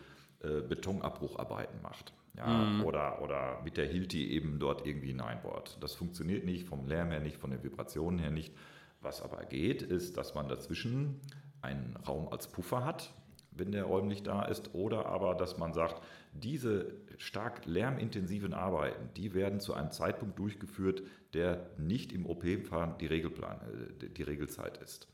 äh, 0.42 0.60
Betonabbrucharbeiten 0.60 1.82
macht. 1.82 2.12
ja, 2.36 2.46
mhm. 2.46 2.84
oder, 2.84 3.20
oder 3.20 3.60
mit 3.64 3.76
der 3.76 3.86
Hilti 3.86 4.30
eben 4.30 4.60
dort 4.60 4.86
irgendwie 4.86 5.08
hineinbohrt. 5.08 5.78
Das 5.80 5.94
funktioniert 5.94 6.44
nicht, 6.44 6.68
vom 6.68 6.86
Lärm 6.86 7.10
her 7.10 7.20
nicht, 7.20 7.38
von 7.38 7.50
den 7.50 7.62
Vibrationen 7.64 8.20
her 8.20 8.30
nicht. 8.30 8.54
Was 9.00 9.22
aber 9.22 9.44
geht, 9.44 9.82
ist, 9.82 10.16
dass 10.16 10.34
man 10.34 10.48
dazwischen 10.48 11.20
einen 11.62 11.96
Raum 12.06 12.28
als 12.28 12.46
Puffer 12.46 12.84
hat, 12.84 13.12
wenn 13.58 13.72
der 13.72 13.84
räumlich 13.84 14.22
da 14.22 14.42
ist, 14.44 14.74
oder 14.74 15.06
aber, 15.06 15.34
dass 15.34 15.58
man 15.58 15.72
sagt, 15.72 16.02
diese 16.32 16.92
stark 17.18 17.66
lärmintensiven 17.66 18.54
Arbeiten, 18.54 19.10
die 19.16 19.34
werden 19.34 19.60
zu 19.60 19.74
einem 19.74 19.90
Zeitpunkt 19.90 20.38
durchgeführt, 20.38 21.02
der 21.34 21.70
nicht 21.78 22.12
im 22.12 22.26
OP-Fahren 22.26 22.96
die, 22.98 23.06
Regelplan, 23.06 23.58
äh, 24.00 24.08
die 24.08 24.22
Regelzeit 24.22 24.78
ist. 24.78 25.08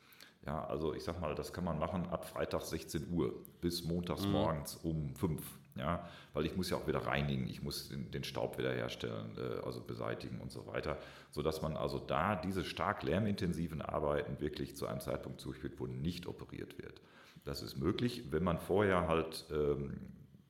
Ja, 0.47 0.65
also 0.67 0.95
ich 0.95 1.05
sag 1.05 1.21
mal, 1.21 1.35
das 1.35 1.53
kann 1.53 1.65
man 1.65 1.79
machen 1.79 2.07
ab 2.07 2.29
Freitag 2.29 2.63
16 2.63 3.11
Uhr 3.11 3.35
bis 3.61 3.85
montags 3.85 4.27
mhm. 4.27 4.33
morgens 4.33 4.77
um 4.77 5.15
5 5.15 5.41
ja, 5.77 6.09
weil 6.33 6.47
ich 6.47 6.57
muss 6.57 6.71
ja 6.71 6.77
auch 6.77 6.87
wieder 6.87 7.01
reinigen, 7.01 7.49
ich 7.49 7.63
muss 7.63 7.89
den, 7.89 8.11
den 8.11 8.23
Staub 8.23 8.59
wiederherstellen, 8.59 9.37
äh, 9.37 9.65
also 9.65 9.81
beseitigen 9.81 10.41
und 10.41 10.53
so 10.53 10.67
weiter, 10.67 10.99
sodass 11.31 11.63
man 11.63 11.77
also 11.77 11.99
da 11.99 12.37
diese 12.37 12.65
stark 12.65 13.03
lärmintensiven 13.03 13.83
Arbeiten 13.83 14.41
wirklich 14.41 14.77
zu 14.77 14.87
einem 14.87 15.01
Zeitpunkt 15.01 15.45
durchführt, 15.45 15.75
wo 15.79 15.87
nicht 15.87 16.27
operiert 16.27 16.79
wird. 16.79 17.01
Das 17.45 17.63
ist 17.63 17.77
möglich, 17.77 18.33
wenn 18.33 18.43
man 18.43 18.59
vorher 18.59 19.07
halt 19.07 19.45
ähm, 19.51 20.01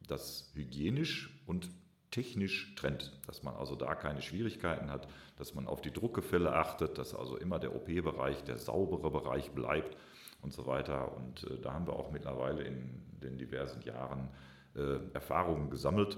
das 0.07 0.53
hygienisch 0.55 1.43
und 1.47 1.69
technisch 2.11 2.75
trennt, 2.77 3.13
dass 3.27 3.43
man 3.43 3.57
also 3.57 3.75
da 3.75 3.97
keine 3.97 4.23
Schwierigkeiten 4.23 4.91
hat, 4.91 5.09
dass 5.37 5.55
man 5.55 5.67
auf 5.67 5.81
die 5.81 5.91
Druckgefälle 5.91 6.55
achtet, 6.55 6.97
dass 6.97 7.13
also 7.13 7.37
immer 7.37 7.59
der 7.59 7.75
OP-Bereich 7.75 8.45
der 8.45 8.59
saubere 8.59 9.11
Bereich 9.11 9.51
bleibt 9.51 9.97
und 10.41 10.53
so 10.53 10.67
weiter. 10.67 11.17
Und 11.17 11.45
äh, 11.51 11.59
da 11.61 11.73
haben 11.73 11.87
wir 11.87 11.95
auch 11.95 12.13
mittlerweile 12.13 12.63
in 12.63 13.03
den 13.21 13.37
diversen 13.39 13.83
Jahren 13.83 14.29
äh, 14.77 14.99
Erfahrungen 15.13 15.71
gesammelt, 15.71 16.17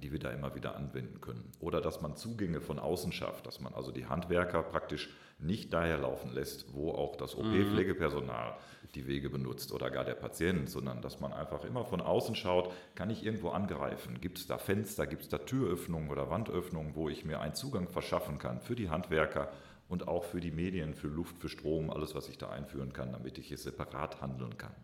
die 0.00 0.12
wir 0.12 0.20
da 0.20 0.30
immer 0.30 0.54
wieder 0.54 0.76
anwenden 0.76 1.20
können. 1.20 1.50
Oder 1.58 1.80
dass 1.80 2.00
man 2.00 2.14
Zugänge 2.14 2.60
von 2.60 2.78
außen 2.78 3.10
schafft, 3.10 3.46
dass 3.46 3.58
man 3.60 3.74
also 3.74 3.90
die 3.90 4.06
Handwerker 4.06 4.62
praktisch 4.62 5.08
nicht 5.38 5.72
daher 5.72 5.98
laufen 5.98 6.32
lässt, 6.32 6.72
wo 6.74 6.90
auch 6.90 7.16
das 7.16 7.36
OP-Pflegepersonal 7.36 8.56
die 8.94 9.06
Wege 9.06 9.30
benutzt 9.30 9.72
oder 9.72 9.90
gar 9.90 10.04
der 10.04 10.14
Patient, 10.14 10.68
sondern 10.68 11.02
dass 11.02 11.20
man 11.20 11.32
einfach 11.32 11.64
immer 11.64 11.84
von 11.84 12.00
außen 12.00 12.34
schaut, 12.34 12.72
kann 12.94 13.10
ich 13.10 13.24
irgendwo 13.24 13.50
angreifen? 13.50 14.20
Gibt 14.20 14.38
es 14.38 14.46
da 14.46 14.58
Fenster, 14.58 15.06
gibt 15.06 15.22
es 15.22 15.28
da 15.28 15.38
Türöffnungen 15.38 16.10
oder 16.10 16.30
Wandöffnungen, 16.30 16.94
wo 16.94 17.08
ich 17.08 17.24
mir 17.24 17.40
einen 17.40 17.54
Zugang 17.54 17.88
verschaffen 17.88 18.38
kann 18.38 18.60
für 18.60 18.74
die 18.74 18.90
Handwerker 18.90 19.52
und 19.88 20.08
auch 20.08 20.24
für 20.24 20.40
die 20.40 20.50
Medien, 20.50 20.94
für 20.94 21.08
Luft, 21.08 21.38
für 21.38 21.48
Strom, 21.48 21.90
alles, 21.90 22.14
was 22.14 22.28
ich 22.28 22.38
da 22.38 22.50
einführen 22.50 22.92
kann, 22.92 23.12
damit 23.12 23.38
ich 23.38 23.52
es 23.52 23.62
separat 23.62 24.20
handeln 24.20 24.56
kann. 24.58 24.74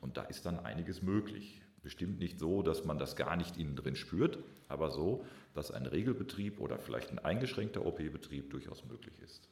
Und 0.00 0.16
da 0.16 0.22
ist 0.22 0.46
dann 0.46 0.60
einiges 0.60 1.02
möglich. 1.02 1.60
Bestimmt 1.82 2.18
nicht 2.18 2.38
so, 2.38 2.62
dass 2.62 2.84
man 2.84 2.98
das 2.98 3.16
gar 3.16 3.36
nicht 3.36 3.56
innen 3.56 3.74
drin 3.76 3.96
spürt, 3.96 4.38
aber 4.68 4.90
so, 4.90 5.24
dass 5.54 5.70
ein 5.70 5.86
Regelbetrieb 5.86 6.60
oder 6.60 6.78
vielleicht 6.78 7.10
ein 7.10 7.18
eingeschränkter 7.18 7.86
OP-Betrieb 7.86 8.50
durchaus 8.50 8.84
möglich 8.84 9.18
ist. 9.22 9.48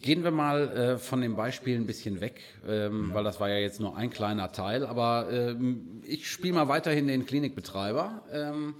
Gehen 0.00 0.24
wir 0.24 0.30
mal 0.30 0.68
äh, 0.68 0.98
von 0.98 1.20
dem 1.20 1.36
Beispiel 1.36 1.76
ein 1.76 1.86
bisschen 1.86 2.22
weg, 2.22 2.40
ähm, 2.66 3.08
ja. 3.08 3.14
weil 3.14 3.24
das 3.24 3.40
war 3.40 3.50
ja 3.50 3.58
jetzt 3.58 3.80
nur 3.80 3.96
ein 3.96 4.08
kleiner 4.08 4.52
Teil, 4.52 4.86
aber 4.86 5.28
ähm, 5.30 6.00
ich 6.06 6.30
spiele 6.30 6.54
mal 6.54 6.68
weiterhin 6.68 7.06
den 7.06 7.26
Klinikbetreiber. 7.26 8.22
Ähm, 8.32 8.74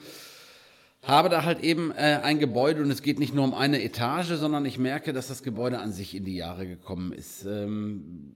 habe 1.02 1.28
da 1.28 1.44
halt 1.44 1.60
eben 1.60 1.90
äh, 1.92 2.20
ein 2.22 2.38
Gebäude 2.38 2.82
und 2.82 2.90
es 2.90 3.02
geht 3.02 3.18
nicht 3.18 3.34
nur 3.34 3.44
um 3.44 3.54
eine 3.54 3.82
Etage, 3.82 4.32
sondern 4.38 4.64
ich 4.64 4.78
merke, 4.78 5.12
dass 5.12 5.28
das 5.28 5.42
Gebäude 5.42 5.78
an 5.78 5.92
sich 5.92 6.14
in 6.14 6.24
die 6.24 6.36
Jahre 6.36 6.66
gekommen 6.66 7.12
ist. 7.12 7.44
Ähm, 7.44 8.34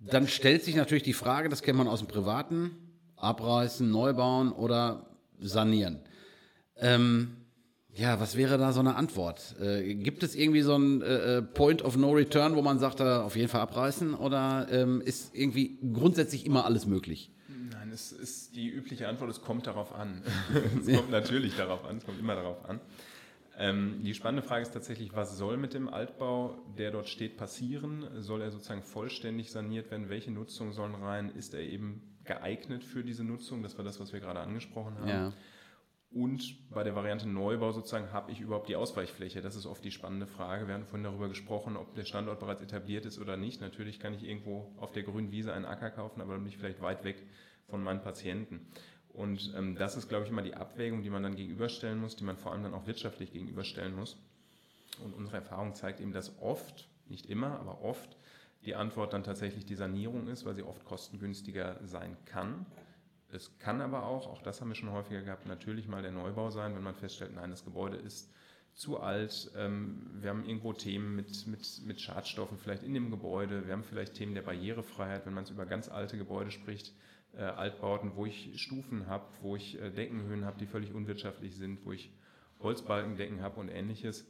dann 0.00 0.28
stellt 0.28 0.64
sich 0.64 0.76
natürlich 0.76 1.04
die 1.04 1.12
Frage, 1.12 1.48
das 1.48 1.62
kennt 1.62 1.78
man 1.78 1.88
aus 1.88 2.00
dem 2.00 2.08
Privaten, 2.08 2.72
abreißen, 3.16 3.90
neu 3.90 4.12
bauen 4.12 4.52
oder 4.52 5.06
sanieren. 5.40 6.00
Ähm, 6.76 7.36
ja, 7.96 8.18
was 8.18 8.36
wäre 8.36 8.58
da 8.58 8.72
so 8.72 8.80
eine 8.80 8.96
Antwort? 8.96 9.54
Äh, 9.60 9.94
gibt 9.94 10.22
es 10.22 10.34
irgendwie 10.34 10.62
so 10.62 10.76
ein 10.76 11.00
äh, 11.02 11.38
äh 11.38 11.42
Point 11.42 11.82
of 11.82 11.96
No 11.96 12.12
Return, 12.12 12.56
wo 12.56 12.62
man 12.62 12.78
sagt, 12.78 13.00
äh, 13.00 13.04
auf 13.04 13.36
jeden 13.36 13.48
Fall 13.48 13.60
abreißen? 13.60 14.14
Oder 14.14 14.66
ähm, 14.70 15.00
ist 15.00 15.34
irgendwie 15.34 15.78
grundsätzlich 15.92 16.44
immer 16.44 16.64
alles 16.64 16.86
möglich? 16.86 17.30
Nein, 17.48 17.90
es 17.92 18.10
ist 18.10 18.56
die 18.56 18.68
übliche 18.68 19.08
Antwort, 19.08 19.30
es 19.30 19.42
kommt 19.42 19.66
darauf 19.68 19.94
an. 19.94 20.22
es 20.80 20.92
kommt 20.92 21.10
natürlich 21.10 21.56
darauf 21.56 21.84
an, 21.84 21.98
es 21.98 22.04
kommt 22.04 22.18
immer 22.18 22.34
darauf 22.34 22.68
an. 22.68 22.80
Ähm, 23.56 24.00
die 24.02 24.14
spannende 24.14 24.42
Frage 24.42 24.62
ist 24.62 24.72
tatsächlich, 24.72 25.14
was 25.14 25.38
soll 25.38 25.56
mit 25.56 25.74
dem 25.74 25.88
Altbau, 25.88 26.58
der 26.76 26.90
dort 26.90 27.08
steht, 27.08 27.36
passieren? 27.36 28.08
Soll 28.18 28.42
er 28.42 28.50
sozusagen 28.50 28.82
vollständig 28.82 29.52
saniert 29.52 29.92
werden? 29.92 30.08
Welche 30.08 30.32
Nutzungen 30.32 30.72
sollen 30.72 30.96
rein? 30.96 31.30
Ist 31.30 31.54
er 31.54 31.60
eben 31.60 32.02
geeignet 32.24 32.82
für 32.82 33.04
diese 33.04 33.22
Nutzung? 33.22 33.62
Das 33.62 33.78
war 33.78 33.84
das, 33.84 34.00
was 34.00 34.12
wir 34.12 34.18
gerade 34.18 34.40
angesprochen 34.40 34.98
haben. 34.98 35.08
Ja. 35.08 35.32
Und 36.14 36.70
bei 36.70 36.84
der 36.84 36.94
Variante 36.94 37.28
Neubau 37.28 37.72
sozusagen, 37.72 38.12
habe 38.12 38.30
ich 38.30 38.40
überhaupt 38.40 38.68
die 38.68 38.76
Ausweichfläche? 38.76 39.40
Das 39.40 39.56
ist 39.56 39.66
oft 39.66 39.84
die 39.84 39.90
spannende 39.90 40.28
Frage. 40.28 40.68
Wir 40.68 40.74
haben 40.74 40.84
vorhin 40.84 41.02
darüber 41.02 41.28
gesprochen, 41.28 41.76
ob 41.76 41.92
der 41.96 42.04
Standort 42.04 42.38
bereits 42.38 42.62
etabliert 42.62 43.04
ist 43.04 43.18
oder 43.18 43.36
nicht. 43.36 43.60
Natürlich 43.60 43.98
kann 43.98 44.14
ich 44.14 44.22
irgendwo 44.22 44.70
auf 44.76 44.92
der 44.92 45.02
grünen 45.02 45.32
Wiese 45.32 45.52
einen 45.52 45.64
Acker 45.64 45.90
kaufen, 45.90 46.20
aber 46.20 46.34
dann 46.34 46.44
bin 46.44 46.52
ich 46.52 46.56
vielleicht 46.56 46.80
weit 46.80 47.02
weg 47.02 47.20
von 47.68 47.82
meinen 47.82 48.00
Patienten. 48.00 48.64
Und 49.12 49.52
ähm, 49.56 49.74
das 49.74 49.96
ist, 49.96 50.08
glaube 50.08 50.24
ich, 50.24 50.30
immer 50.30 50.42
die 50.42 50.54
Abwägung, 50.54 51.02
die 51.02 51.10
man 51.10 51.24
dann 51.24 51.34
gegenüberstellen 51.34 51.98
muss, 51.98 52.14
die 52.14 52.24
man 52.24 52.36
vor 52.36 52.52
allem 52.52 52.62
dann 52.62 52.74
auch 52.74 52.86
wirtschaftlich 52.86 53.32
gegenüberstellen 53.32 53.96
muss. 53.96 54.16
Und 55.02 55.14
unsere 55.14 55.38
Erfahrung 55.38 55.74
zeigt 55.74 56.00
eben, 56.00 56.12
dass 56.12 56.40
oft, 56.40 56.88
nicht 57.08 57.26
immer, 57.26 57.58
aber 57.58 57.82
oft 57.82 58.16
die 58.64 58.76
Antwort 58.76 59.12
dann 59.12 59.24
tatsächlich 59.24 59.66
die 59.66 59.74
Sanierung 59.74 60.28
ist, 60.28 60.44
weil 60.44 60.54
sie 60.54 60.62
oft 60.62 60.84
kostengünstiger 60.84 61.80
sein 61.82 62.16
kann. 62.24 62.66
Es 63.30 63.58
kann 63.58 63.80
aber 63.80 64.04
auch, 64.04 64.26
auch 64.28 64.42
das 64.42 64.60
haben 64.60 64.68
wir 64.68 64.74
schon 64.74 64.92
häufiger 64.92 65.22
gehabt, 65.22 65.46
natürlich 65.46 65.88
mal 65.88 66.02
der 66.02 66.12
Neubau 66.12 66.50
sein, 66.50 66.74
wenn 66.74 66.82
man 66.82 66.94
feststellt, 66.94 67.34
nein, 67.34 67.50
das 67.50 67.64
Gebäude 67.64 67.96
ist 67.96 68.32
zu 68.74 69.00
alt. 69.00 69.50
Ähm, 69.56 70.10
wir 70.20 70.30
haben 70.30 70.44
irgendwo 70.44 70.72
Themen 70.72 71.16
mit, 71.16 71.46
mit, 71.46 71.82
mit 71.84 72.00
Schadstoffen 72.00 72.58
vielleicht 72.58 72.82
in 72.82 72.94
dem 72.94 73.10
Gebäude. 73.10 73.66
Wir 73.66 73.72
haben 73.72 73.84
vielleicht 73.84 74.14
Themen 74.14 74.34
der 74.34 74.42
Barrierefreiheit, 74.42 75.26
wenn 75.26 75.34
man 75.34 75.44
es 75.44 75.50
über 75.50 75.66
ganz 75.66 75.88
alte 75.88 76.18
Gebäude 76.18 76.50
spricht 76.50 76.92
äh, 77.36 77.42
Altbauten, 77.42 78.12
wo 78.16 78.26
ich 78.26 78.60
Stufen 78.60 79.06
habe, 79.06 79.24
wo 79.42 79.56
ich 79.56 79.80
äh, 79.80 79.90
Deckenhöhen 79.90 80.44
habe, 80.44 80.58
die 80.58 80.66
völlig 80.66 80.94
unwirtschaftlich 80.94 81.56
sind, 81.56 81.84
wo 81.84 81.92
ich 81.92 82.12
Holzbalkendecken 82.60 83.42
habe 83.42 83.60
und 83.60 83.68
ähnliches, 83.68 84.22
äh, 84.22 84.24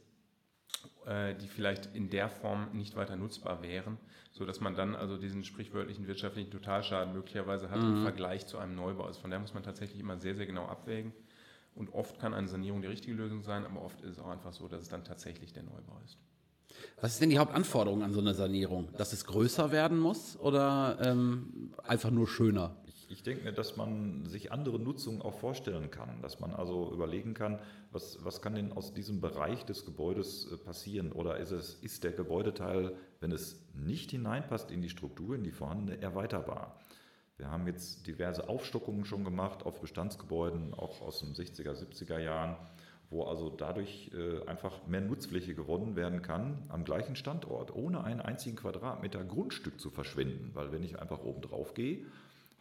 die 1.07 1.47
vielleicht 1.47 1.95
in 1.95 2.09
der 2.09 2.29
Form 2.29 2.69
nicht 2.73 2.95
weiter 2.95 3.15
nutzbar 3.15 3.61
wären, 3.61 3.99
sodass 4.31 4.59
man 4.59 4.75
dann 4.75 4.95
also 4.95 5.17
diesen 5.17 5.43
sprichwörtlichen 5.43 6.07
wirtschaftlichen 6.07 6.49
Totalschaden 6.49 7.13
möglicherweise 7.13 7.69
hat 7.69 7.79
mhm. 7.79 7.97
im 7.97 8.01
Vergleich 8.01 8.47
zu 8.47 8.57
einem 8.57 8.73
Neubau. 8.73 9.03
Also 9.05 9.21
von 9.21 9.29
daher 9.29 9.41
muss 9.41 9.53
man 9.53 9.61
tatsächlich 9.61 9.99
immer 9.99 10.17
sehr, 10.17 10.33
sehr 10.35 10.47
genau 10.47 10.65
abwägen. 10.65 11.13
Und 11.75 11.93
oft 11.93 12.19
kann 12.19 12.33
eine 12.33 12.47
Sanierung 12.47 12.81
die 12.81 12.87
richtige 12.87 13.15
Lösung 13.15 13.43
sein, 13.43 13.65
aber 13.65 13.83
oft 13.83 14.01
ist 14.01 14.13
es 14.13 14.19
auch 14.19 14.29
einfach 14.29 14.53
so, 14.53 14.67
dass 14.67 14.81
es 14.81 14.89
dann 14.89 15.03
tatsächlich 15.03 15.53
der 15.53 15.63
Neubau 15.63 15.99
ist. 16.05 16.17
Was 17.01 17.13
ist 17.13 17.21
denn 17.21 17.29
die 17.29 17.37
Hauptanforderung 17.37 18.01
an 18.01 18.13
so 18.13 18.21
eine 18.21 18.33
Sanierung? 18.33 18.89
Dass 18.97 19.13
es 19.13 19.25
größer 19.25 19.71
werden 19.71 19.99
muss 19.99 20.37
oder 20.39 20.97
ähm, 21.01 21.73
einfach 21.83 22.11
nur 22.11 22.27
schöner? 22.27 22.75
Ich 23.09 23.23
denke, 23.23 23.51
dass 23.53 23.75
man 23.77 24.25
sich 24.25 24.51
andere 24.51 24.79
Nutzungen 24.79 25.21
auch 25.21 25.37
vorstellen 25.39 25.91
kann, 25.91 26.21
dass 26.21 26.39
man 26.39 26.51
also 26.51 26.91
überlegen 26.91 27.33
kann, 27.33 27.59
was, 27.91 28.23
was 28.23 28.41
kann 28.41 28.55
denn 28.55 28.71
aus 28.71 28.93
diesem 28.93 29.21
Bereich 29.21 29.65
des 29.65 29.85
Gebäudes 29.85 30.51
äh, 30.51 30.57
passieren 30.57 31.11
oder 31.11 31.37
ist, 31.37 31.51
es, 31.51 31.75
ist 31.75 32.03
der 32.03 32.11
Gebäudeteil, 32.11 32.95
wenn 33.19 33.31
es 33.31 33.63
nicht 33.73 34.11
hineinpasst 34.11 34.71
in 34.71 34.81
die 34.81 34.89
Struktur, 34.89 35.35
in 35.35 35.43
die 35.43 35.51
vorhandene, 35.51 36.01
erweiterbar. 36.01 36.79
Wir 37.37 37.51
haben 37.51 37.67
jetzt 37.67 38.07
diverse 38.07 38.47
Aufstockungen 38.47 39.03
schon 39.05 39.23
gemacht 39.23 39.65
auf 39.65 39.81
Bestandsgebäuden, 39.81 40.73
auch 40.73 41.01
aus 41.01 41.19
den 41.19 41.33
60er, 41.33 41.73
70er 41.73 42.17
Jahren, 42.19 42.55
wo 43.09 43.25
also 43.25 43.49
dadurch 43.49 44.11
äh, 44.13 44.47
einfach 44.47 44.87
mehr 44.87 45.01
Nutzfläche 45.01 45.53
gewonnen 45.53 45.95
werden 45.95 46.21
kann 46.21 46.63
am 46.69 46.85
gleichen 46.85 47.15
Standort, 47.15 47.75
ohne 47.75 48.03
einen 48.03 48.21
einzigen 48.21 48.55
Quadratmeter 48.55 49.23
Grundstück 49.23 49.79
zu 49.79 49.89
verschwenden. 49.89 50.51
Weil 50.53 50.71
wenn 50.71 50.83
ich 50.83 50.99
einfach 50.99 51.23
oben 51.23 51.41
drauf 51.41 51.73
gehe 51.73 52.05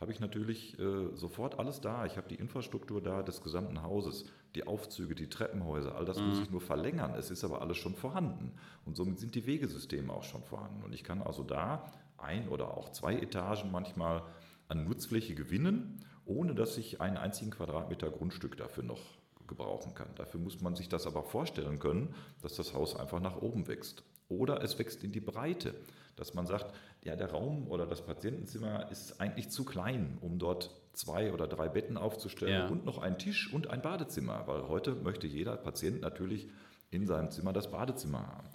habe 0.00 0.12
ich 0.12 0.20
natürlich 0.20 0.78
äh, 0.78 1.14
sofort 1.14 1.58
alles 1.58 1.80
da. 1.80 2.04
Ich 2.04 2.16
habe 2.16 2.28
die 2.28 2.34
Infrastruktur 2.34 3.00
da 3.00 3.22
des 3.22 3.42
gesamten 3.42 3.82
Hauses, 3.82 4.26
die 4.54 4.66
Aufzüge, 4.66 5.14
die 5.14 5.28
Treppenhäuser, 5.28 5.94
all 5.94 6.04
das 6.04 6.18
mhm. 6.18 6.28
muss 6.28 6.40
ich 6.40 6.50
nur 6.50 6.60
verlängern. 6.60 7.14
Es 7.14 7.30
ist 7.30 7.44
aber 7.44 7.62
alles 7.62 7.76
schon 7.76 7.94
vorhanden. 7.94 8.52
Und 8.84 8.96
somit 8.96 9.18
sind 9.18 9.34
die 9.34 9.46
Wegesysteme 9.46 10.12
auch 10.12 10.24
schon 10.24 10.42
vorhanden. 10.42 10.82
Und 10.82 10.92
ich 10.92 11.04
kann 11.04 11.22
also 11.22 11.42
da 11.42 11.90
ein 12.18 12.48
oder 12.48 12.76
auch 12.76 12.90
zwei 12.90 13.14
Etagen 13.14 13.70
manchmal 13.70 14.22
an 14.68 14.84
Nutzfläche 14.84 15.34
gewinnen, 15.34 16.04
ohne 16.24 16.54
dass 16.54 16.76
ich 16.78 17.00
einen 17.00 17.16
einzigen 17.16 17.50
Quadratmeter 17.50 18.10
Grundstück 18.10 18.56
dafür 18.56 18.82
noch 18.82 19.00
gebrauchen 19.46 19.94
kann. 19.94 20.08
Dafür 20.16 20.40
muss 20.40 20.60
man 20.60 20.74
sich 20.74 20.88
das 20.88 21.06
aber 21.06 21.22
vorstellen 21.22 21.78
können, 21.78 22.14
dass 22.42 22.54
das 22.54 22.74
Haus 22.74 22.96
einfach 22.96 23.20
nach 23.20 23.36
oben 23.36 23.68
wächst. 23.68 24.02
Oder 24.28 24.62
es 24.62 24.78
wächst 24.78 25.04
in 25.04 25.12
die 25.12 25.20
Breite 25.20 25.74
dass 26.16 26.34
man 26.34 26.46
sagt, 26.46 26.74
ja, 27.02 27.16
der 27.16 27.30
Raum 27.30 27.68
oder 27.68 27.86
das 27.86 28.04
Patientenzimmer 28.04 28.90
ist 28.90 29.20
eigentlich 29.20 29.50
zu 29.50 29.64
klein, 29.64 30.18
um 30.20 30.38
dort 30.38 30.70
zwei 30.92 31.32
oder 31.32 31.46
drei 31.46 31.68
Betten 31.68 31.96
aufzustellen 31.96 32.52
ja. 32.52 32.68
und 32.68 32.84
noch 32.84 32.98
einen 32.98 33.18
Tisch 33.18 33.52
und 33.52 33.68
ein 33.68 33.82
Badezimmer, 33.82 34.44
weil 34.46 34.68
heute 34.68 34.94
möchte 34.94 35.26
jeder 35.26 35.56
Patient 35.56 36.00
natürlich 36.00 36.48
in 36.90 37.06
seinem 37.06 37.30
Zimmer 37.30 37.52
das 37.52 37.70
Badezimmer 37.70 38.26
haben. 38.26 38.48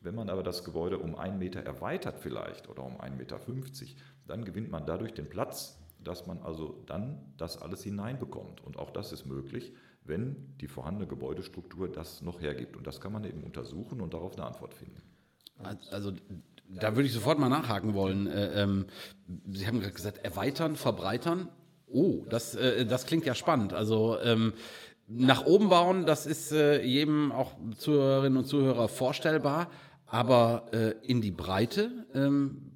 Wenn 0.00 0.14
man 0.14 0.30
aber 0.30 0.42
das 0.42 0.64
Gebäude 0.64 0.98
um 0.98 1.14
einen 1.14 1.38
Meter 1.38 1.60
erweitert 1.60 2.18
vielleicht 2.20 2.68
oder 2.68 2.82
um 2.82 3.00
1,50 3.00 3.10
Meter, 3.16 3.40
dann 4.26 4.44
gewinnt 4.44 4.70
man 4.70 4.86
dadurch 4.86 5.14
den 5.14 5.28
Platz, 5.28 5.78
dass 6.02 6.26
man 6.26 6.42
also 6.42 6.82
dann 6.86 7.32
das 7.36 7.60
alles 7.60 7.82
hineinbekommt. 7.82 8.62
Und 8.62 8.78
auch 8.78 8.90
das 8.90 9.12
ist 9.12 9.24
möglich, 9.24 9.74
wenn 10.04 10.54
die 10.60 10.68
vorhandene 10.68 11.06
Gebäudestruktur 11.06 11.90
das 11.90 12.22
noch 12.22 12.40
hergibt. 12.40 12.76
Und 12.76 12.86
das 12.86 13.00
kann 13.00 13.12
man 13.12 13.24
eben 13.24 13.42
untersuchen 13.42 14.00
und 14.00 14.14
darauf 14.14 14.36
eine 14.36 14.46
Antwort 14.46 14.74
finden. 14.74 15.02
Also 15.90 16.12
da 16.68 16.96
würde 16.96 17.06
ich 17.06 17.12
sofort 17.12 17.38
mal 17.38 17.48
nachhaken 17.48 17.94
wollen. 17.94 18.26
Äh, 18.26 18.62
ähm, 18.62 18.86
Sie 19.50 19.66
haben 19.66 19.80
gerade 19.80 19.94
gesagt, 19.94 20.24
erweitern, 20.24 20.76
verbreitern. 20.76 21.48
Oh, 21.86 22.24
das, 22.28 22.54
äh, 22.54 22.86
das 22.86 23.06
klingt 23.06 23.24
ja 23.24 23.34
spannend. 23.34 23.72
Also 23.72 24.18
ähm, 24.20 24.52
nach 25.06 25.44
oben 25.46 25.68
bauen, 25.68 26.06
das 26.06 26.26
ist 26.26 26.52
äh, 26.52 26.82
jedem 26.82 27.32
auch 27.32 27.52
Zuhörerinnen 27.76 28.38
und 28.38 28.46
Zuhörer 28.46 28.88
vorstellbar. 28.88 29.70
Aber 30.06 30.68
äh, 30.72 30.94
in 31.02 31.20
die 31.20 31.30
Breite, 31.30 32.06
ähm, 32.14 32.73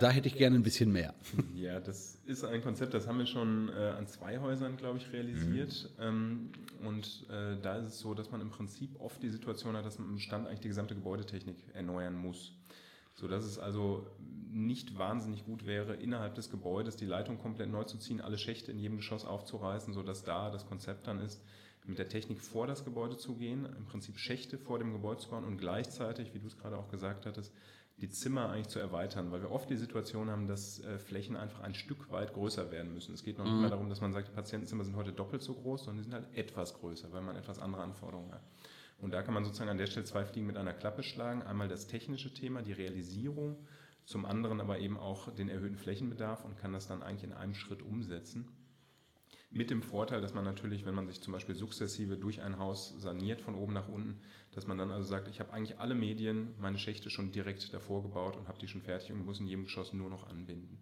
da 0.00 0.10
hätte 0.10 0.28
ich 0.28 0.36
gerne 0.36 0.56
ein 0.56 0.62
bisschen 0.62 0.92
mehr. 0.92 1.14
Ja, 1.54 1.80
das 1.80 2.20
ist 2.26 2.44
ein 2.44 2.62
Konzept, 2.62 2.92
das 2.92 3.06
haben 3.06 3.18
wir 3.18 3.26
schon 3.26 3.70
äh, 3.70 3.94
an 3.96 4.06
zwei 4.06 4.38
Häusern, 4.38 4.76
glaube 4.76 4.98
ich, 4.98 5.10
realisiert. 5.12 5.90
Mhm. 5.98 6.02
Ähm, 6.02 6.50
und 6.84 7.26
äh, 7.30 7.56
da 7.62 7.76
ist 7.76 7.86
es 7.86 7.98
so, 8.00 8.12
dass 8.12 8.30
man 8.30 8.40
im 8.42 8.50
Prinzip 8.50 9.00
oft 9.00 9.22
die 9.22 9.30
Situation 9.30 9.74
hat, 9.76 9.86
dass 9.86 9.98
man 9.98 10.10
im 10.10 10.18
Stand 10.18 10.46
eigentlich 10.46 10.60
die 10.60 10.68
gesamte 10.68 10.94
Gebäudetechnik 10.94 11.56
erneuern 11.72 12.14
muss. 12.14 12.52
Sodass 13.14 13.44
es 13.44 13.58
also 13.58 14.06
nicht 14.50 14.98
wahnsinnig 14.98 15.44
gut 15.44 15.66
wäre, 15.66 15.94
innerhalb 15.94 16.34
des 16.34 16.50
Gebäudes 16.50 16.96
die 16.96 17.06
Leitung 17.06 17.38
komplett 17.38 17.70
neu 17.70 17.84
zu 17.84 17.96
ziehen, 17.98 18.20
alle 18.20 18.38
Schächte 18.38 18.72
in 18.72 18.78
jedem 18.78 18.96
Geschoss 18.96 19.24
aufzureißen, 19.24 19.94
sodass 19.94 20.24
da 20.24 20.50
das 20.50 20.66
Konzept 20.66 21.06
dann 21.06 21.20
ist, 21.20 21.40
mit 21.86 21.98
der 21.98 22.08
Technik 22.08 22.40
vor 22.40 22.66
das 22.66 22.84
Gebäude 22.84 23.16
zu 23.16 23.36
gehen, 23.36 23.66
im 23.76 23.84
Prinzip 23.84 24.18
Schächte 24.18 24.58
vor 24.58 24.78
dem 24.78 24.92
Gebäude 24.92 25.20
zu 25.20 25.30
bauen 25.30 25.44
und 25.44 25.58
gleichzeitig, 25.58 26.34
wie 26.34 26.38
du 26.38 26.46
es 26.46 26.58
gerade 26.58 26.78
auch 26.78 26.88
gesagt 26.88 27.26
hattest, 27.26 27.52
die 28.04 28.10
Zimmer 28.10 28.50
eigentlich 28.50 28.68
zu 28.68 28.78
erweitern, 28.78 29.32
weil 29.32 29.40
wir 29.40 29.50
oft 29.50 29.70
die 29.70 29.76
Situation 29.76 30.28
haben, 30.28 30.46
dass 30.46 30.78
äh, 30.80 30.98
Flächen 30.98 31.36
einfach 31.36 31.60
ein 31.60 31.74
Stück 31.74 32.10
weit 32.12 32.34
größer 32.34 32.70
werden 32.70 32.92
müssen. 32.92 33.14
Es 33.14 33.24
geht 33.24 33.38
noch 33.38 33.46
mhm. 33.46 33.52
nicht 33.52 33.60
mehr 33.62 33.70
darum, 33.70 33.88
dass 33.88 34.02
man 34.02 34.12
sagt, 34.12 34.28
die 34.28 34.32
Patientenzimmer 34.32 34.84
sind 34.84 34.94
heute 34.94 35.12
doppelt 35.12 35.42
so 35.42 35.54
groß, 35.54 35.84
sondern 35.84 36.04
die 36.04 36.10
sind 36.10 36.12
halt 36.12 36.36
etwas 36.36 36.74
größer, 36.74 37.10
weil 37.12 37.22
man 37.22 37.34
etwas 37.34 37.58
andere 37.58 37.82
Anforderungen 37.82 38.30
hat. 38.32 38.42
Und 38.98 39.14
da 39.14 39.22
kann 39.22 39.32
man 39.32 39.44
sozusagen 39.44 39.70
an 39.70 39.78
der 39.78 39.86
Stelle 39.86 40.04
zwei 40.04 40.26
Fliegen 40.26 40.46
mit 40.46 40.58
einer 40.58 40.74
Klappe 40.74 41.02
schlagen. 41.02 41.42
Einmal 41.42 41.68
das 41.68 41.86
technische 41.86 42.34
Thema, 42.34 42.60
die 42.60 42.72
Realisierung, 42.72 43.56
zum 44.04 44.26
anderen 44.26 44.60
aber 44.60 44.78
eben 44.80 44.98
auch 44.98 45.34
den 45.34 45.48
erhöhten 45.48 45.78
Flächenbedarf 45.78 46.44
und 46.44 46.58
kann 46.58 46.74
das 46.74 46.86
dann 46.86 47.02
eigentlich 47.02 47.24
in 47.24 47.32
einem 47.32 47.54
Schritt 47.54 47.80
umsetzen. 47.80 48.48
Mit 49.54 49.70
dem 49.70 49.82
Vorteil, 49.82 50.20
dass 50.20 50.34
man 50.34 50.44
natürlich, 50.44 50.84
wenn 50.84 50.96
man 50.96 51.06
sich 51.06 51.20
zum 51.20 51.32
Beispiel 51.32 51.54
sukzessive 51.54 52.16
durch 52.16 52.42
ein 52.42 52.58
Haus 52.58 52.92
saniert, 52.98 53.40
von 53.40 53.54
oben 53.54 53.72
nach 53.72 53.88
unten, 53.88 54.18
dass 54.52 54.66
man 54.66 54.76
dann 54.78 54.90
also 54.90 55.06
sagt, 55.08 55.28
ich 55.28 55.38
habe 55.38 55.52
eigentlich 55.52 55.78
alle 55.78 55.94
Medien, 55.94 56.54
meine 56.58 56.76
Schächte 56.76 57.08
schon 57.08 57.30
direkt 57.30 57.72
davor 57.72 58.02
gebaut 58.02 58.36
und 58.36 58.48
habe 58.48 58.58
die 58.58 58.66
schon 58.66 58.82
fertig 58.82 59.12
und 59.12 59.24
muss 59.24 59.38
in 59.38 59.46
jedem 59.46 59.64
Geschoss 59.64 59.92
nur 59.92 60.10
noch 60.10 60.28
anbinden. 60.28 60.78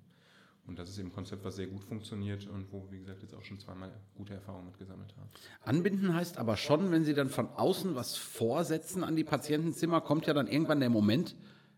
Und 0.66 0.78
das 0.78 0.88
ist 0.88 0.98
eben 0.98 1.08
ein 1.08 1.12
Konzept, 1.12 1.44
was 1.44 1.56
sehr 1.56 1.66
gut 1.66 1.84
funktioniert 1.84 2.46
und 2.46 2.72
wo, 2.72 2.86
wie 2.90 2.98
gesagt, 2.98 3.20
jetzt 3.20 3.34
auch 3.34 3.42
schon 3.42 3.58
zweimal 3.58 3.90
gute 4.14 4.32
Erfahrungen 4.32 4.66
mit 4.66 4.78
gesammelt 4.78 5.14
haben. 5.18 5.28
Anbinden 5.64 6.14
heißt 6.14 6.38
aber 6.38 6.56
schon, 6.56 6.90
wenn 6.92 7.04
Sie 7.04 7.12
dann 7.12 7.28
von 7.28 7.48
außen 7.48 7.94
was 7.94 8.16
vorsetzen 8.16 9.04
an 9.04 9.16
die 9.16 9.24
Patientenzimmer, 9.24 10.00
kommt 10.00 10.26
ja 10.26 10.32
dann 10.32 10.46
irgendwann 10.46 10.80
der 10.80 10.88
Moment, 10.88 11.36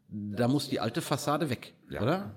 da 0.08 0.46
muss 0.46 0.68
die 0.68 0.78
alte 0.78 1.00
Fassade 1.00 1.50
weg, 1.50 1.74
ja. 1.90 2.02
oder? 2.02 2.36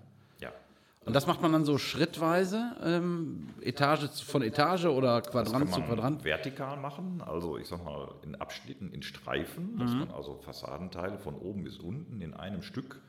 Und 1.08 1.13
das 1.13 1.26
macht 1.26 1.41
man 1.41 1.54
dann 1.54 1.63
so 1.63 1.78
schrittweise, 1.78 2.76
ähm, 2.84 3.48
Etage 3.62 4.24
von 4.24 4.41
Etage 4.41 4.86
oder 4.86 5.22
Quadrant 5.22 5.74
zu 5.74 5.82
Quadrant? 5.82 6.26
Vertikal 6.26 6.76
machen, 6.78 7.24
also 7.26 7.58
ich 7.58 7.67
sag 7.67 7.84
mal 7.84 8.13
in 8.24 8.36
Abschnitten, 8.36 8.91
in 8.91 9.02
Streifen, 9.02 9.76
mhm. 9.76 9.80
dass 9.80 9.93
man 9.93 10.12
also 10.12 10.36
Fassadenteile 10.36 11.17
von 11.17 11.36
oben 11.36 11.63
bis 11.63 11.78
unten 11.78 12.22
in 12.22 12.34
einem 12.34 12.62
Stück 12.62 13.00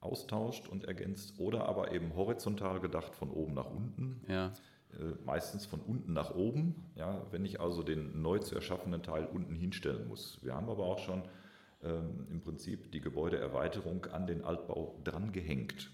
austauscht 0.00 0.68
und 0.68 0.84
ergänzt 0.84 1.34
oder 1.38 1.68
aber 1.68 1.92
eben 1.92 2.14
horizontal 2.16 2.80
gedacht 2.80 3.14
von 3.14 3.30
oben 3.30 3.54
nach 3.54 3.70
unten. 3.70 4.22
Ja. 4.26 4.46
Äh, 4.92 5.14
meistens 5.26 5.66
von 5.66 5.80
unten 5.80 6.12
nach 6.12 6.34
oben, 6.34 6.74
ja, 6.94 7.26
wenn 7.30 7.44
ich 7.44 7.60
also 7.60 7.82
den 7.82 8.22
neu 8.22 8.38
zu 8.38 8.54
erschaffenen 8.54 9.02
Teil 9.02 9.26
unten 9.26 9.54
hinstellen 9.54 10.08
muss. 10.08 10.38
Wir 10.42 10.54
haben 10.54 10.70
aber 10.70 10.84
auch 10.84 10.98
schon 10.98 11.22
ähm, 11.82 12.26
im 12.30 12.40
Prinzip 12.40 12.90
die 12.92 13.00
Gebäudeerweiterung 13.00 14.06
an 14.06 14.26
den 14.26 14.44
Altbau 14.44 14.98
drangehängt. 15.04 15.90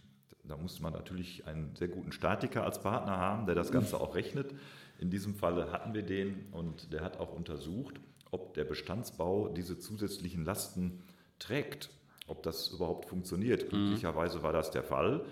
Da 0.50 0.56
muss 0.56 0.80
man 0.80 0.92
natürlich 0.92 1.46
einen 1.46 1.76
sehr 1.76 1.86
guten 1.86 2.10
Statiker 2.10 2.64
als 2.64 2.82
Partner 2.82 3.16
haben, 3.16 3.46
der 3.46 3.54
das 3.54 3.70
Ganze 3.70 4.00
auch 4.00 4.16
rechnet. 4.16 4.52
In 4.98 5.08
diesem 5.08 5.36
Falle 5.36 5.70
hatten 5.70 5.94
wir 5.94 6.02
den 6.02 6.46
und 6.50 6.92
der 6.92 7.02
hat 7.02 7.20
auch 7.20 7.32
untersucht, 7.32 8.00
ob 8.32 8.54
der 8.54 8.64
Bestandsbau 8.64 9.48
diese 9.48 9.78
zusätzlichen 9.78 10.44
Lasten 10.44 11.04
trägt, 11.38 11.90
ob 12.26 12.42
das 12.42 12.68
überhaupt 12.68 13.06
funktioniert. 13.06 13.64
Mhm. 13.64 13.68
Glücklicherweise 13.68 14.42
war 14.42 14.52
das 14.52 14.72
der 14.72 14.82
Fall. 14.82 15.24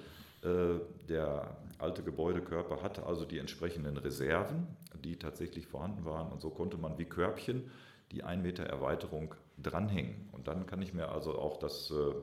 Äh, 0.44 0.78
der 1.08 1.56
alte 1.78 2.04
Gebäudekörper 2.04 2.80
hatte 2.80 3.04
also 3.04 3.24
die 3.24 3.38
entsprechenden 3.38 3.96
Reserven, 3.96 4.68
die 5.02 5.16
tatsächlich 5.16 5.66
vorhanden 5.66 6.04
waren. 6.04 6.30
Und 6.30 6.40
so 6.40 6.50
konnte 6.50 6.76
man 6.76 6.96
wie 6.96 7.06
Körbchen 7.06 7.70
die 8.12 8.22
1 8.22 8.40
Meter 8.40 8.64
Erweiterung 8.64 9.34
dranhängen. 9.60 10.28
Und 10.30 10.46
dann 10.46 10.66
kann 10.66 10.80
ich 10.80 10.94
mir 10.94 11.08
also 11.08 11.36
auch 11.36 11.56
das 11.56 11.90
äh, 11.90 12.14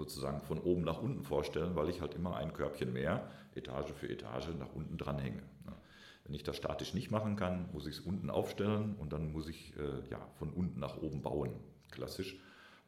sozusagen 0.00 0.40
von 0.40 0.58
oben 0.58 0.82
nach 0.82 1.02
unten 1.02 1.22
vorstellen, 1.22 1.76
weil 1.76 1.90
ich 1.90 2.00
halt 2.00 2.14
immer 2.14 2.36
ein 2.36 2.54
Körbchen 2.54 2.92
mehr, 2.92 3.30
Etage 3.54 3.92
für 3.92 4.08
Etage, 4.08 4.48
nach 4.58 4.72
unten 4.74 4.96
dranhänge. 4.96 5.42
Wenn 6.24 6.34
ich 6.34 6.42
das 6.42 6.56
statisch 6.56 6.94
nicht 6.94 7.10
machen 7.10 7.36
kann, 7.36 7.68
muss 7.72 7.86
ich 7.86 7.98
es 7.98 8.00
unten 8.00 8.30
aufstellen 8.30 8.94
und 8.96 9.12
dann 9.12 9.32
muss 9.32 9.48
ich 9.48 9.76
äh, 9.76 10.08
ja, 10.10 10.26
von 10.38 10.52
unten 10.52 10.80
nach 10.80 10.96
oben 10.96 11.22
bauen, 11.22 11.52
klassisch. 11.90 12.38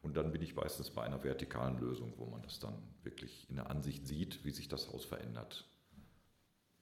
Und 0.01 0.17
dann 0.17 0.31
bin 0.31 0.41
ich 0.41 0.55
meistens 0.55 0.89
bei 0.89 1.03
einer 1.03 1.23
vertikalen 1.23 1.77
Lösung, 1.79 2.13
wo 2.17 2.25
man 2.25 2.41
das 2.41 2.59
dann 2.59 2.73
wirklich 3.03 3.49
in 3.49 3.57
der 3.57 3.69
Ansicht 3.69 4.07
sieht, 4.07 4.43
wie 4.43 4.51
sich 4.51 4.67
das 4.67 4.91
Haus 4.91 5.05
verändert 5.05 5.67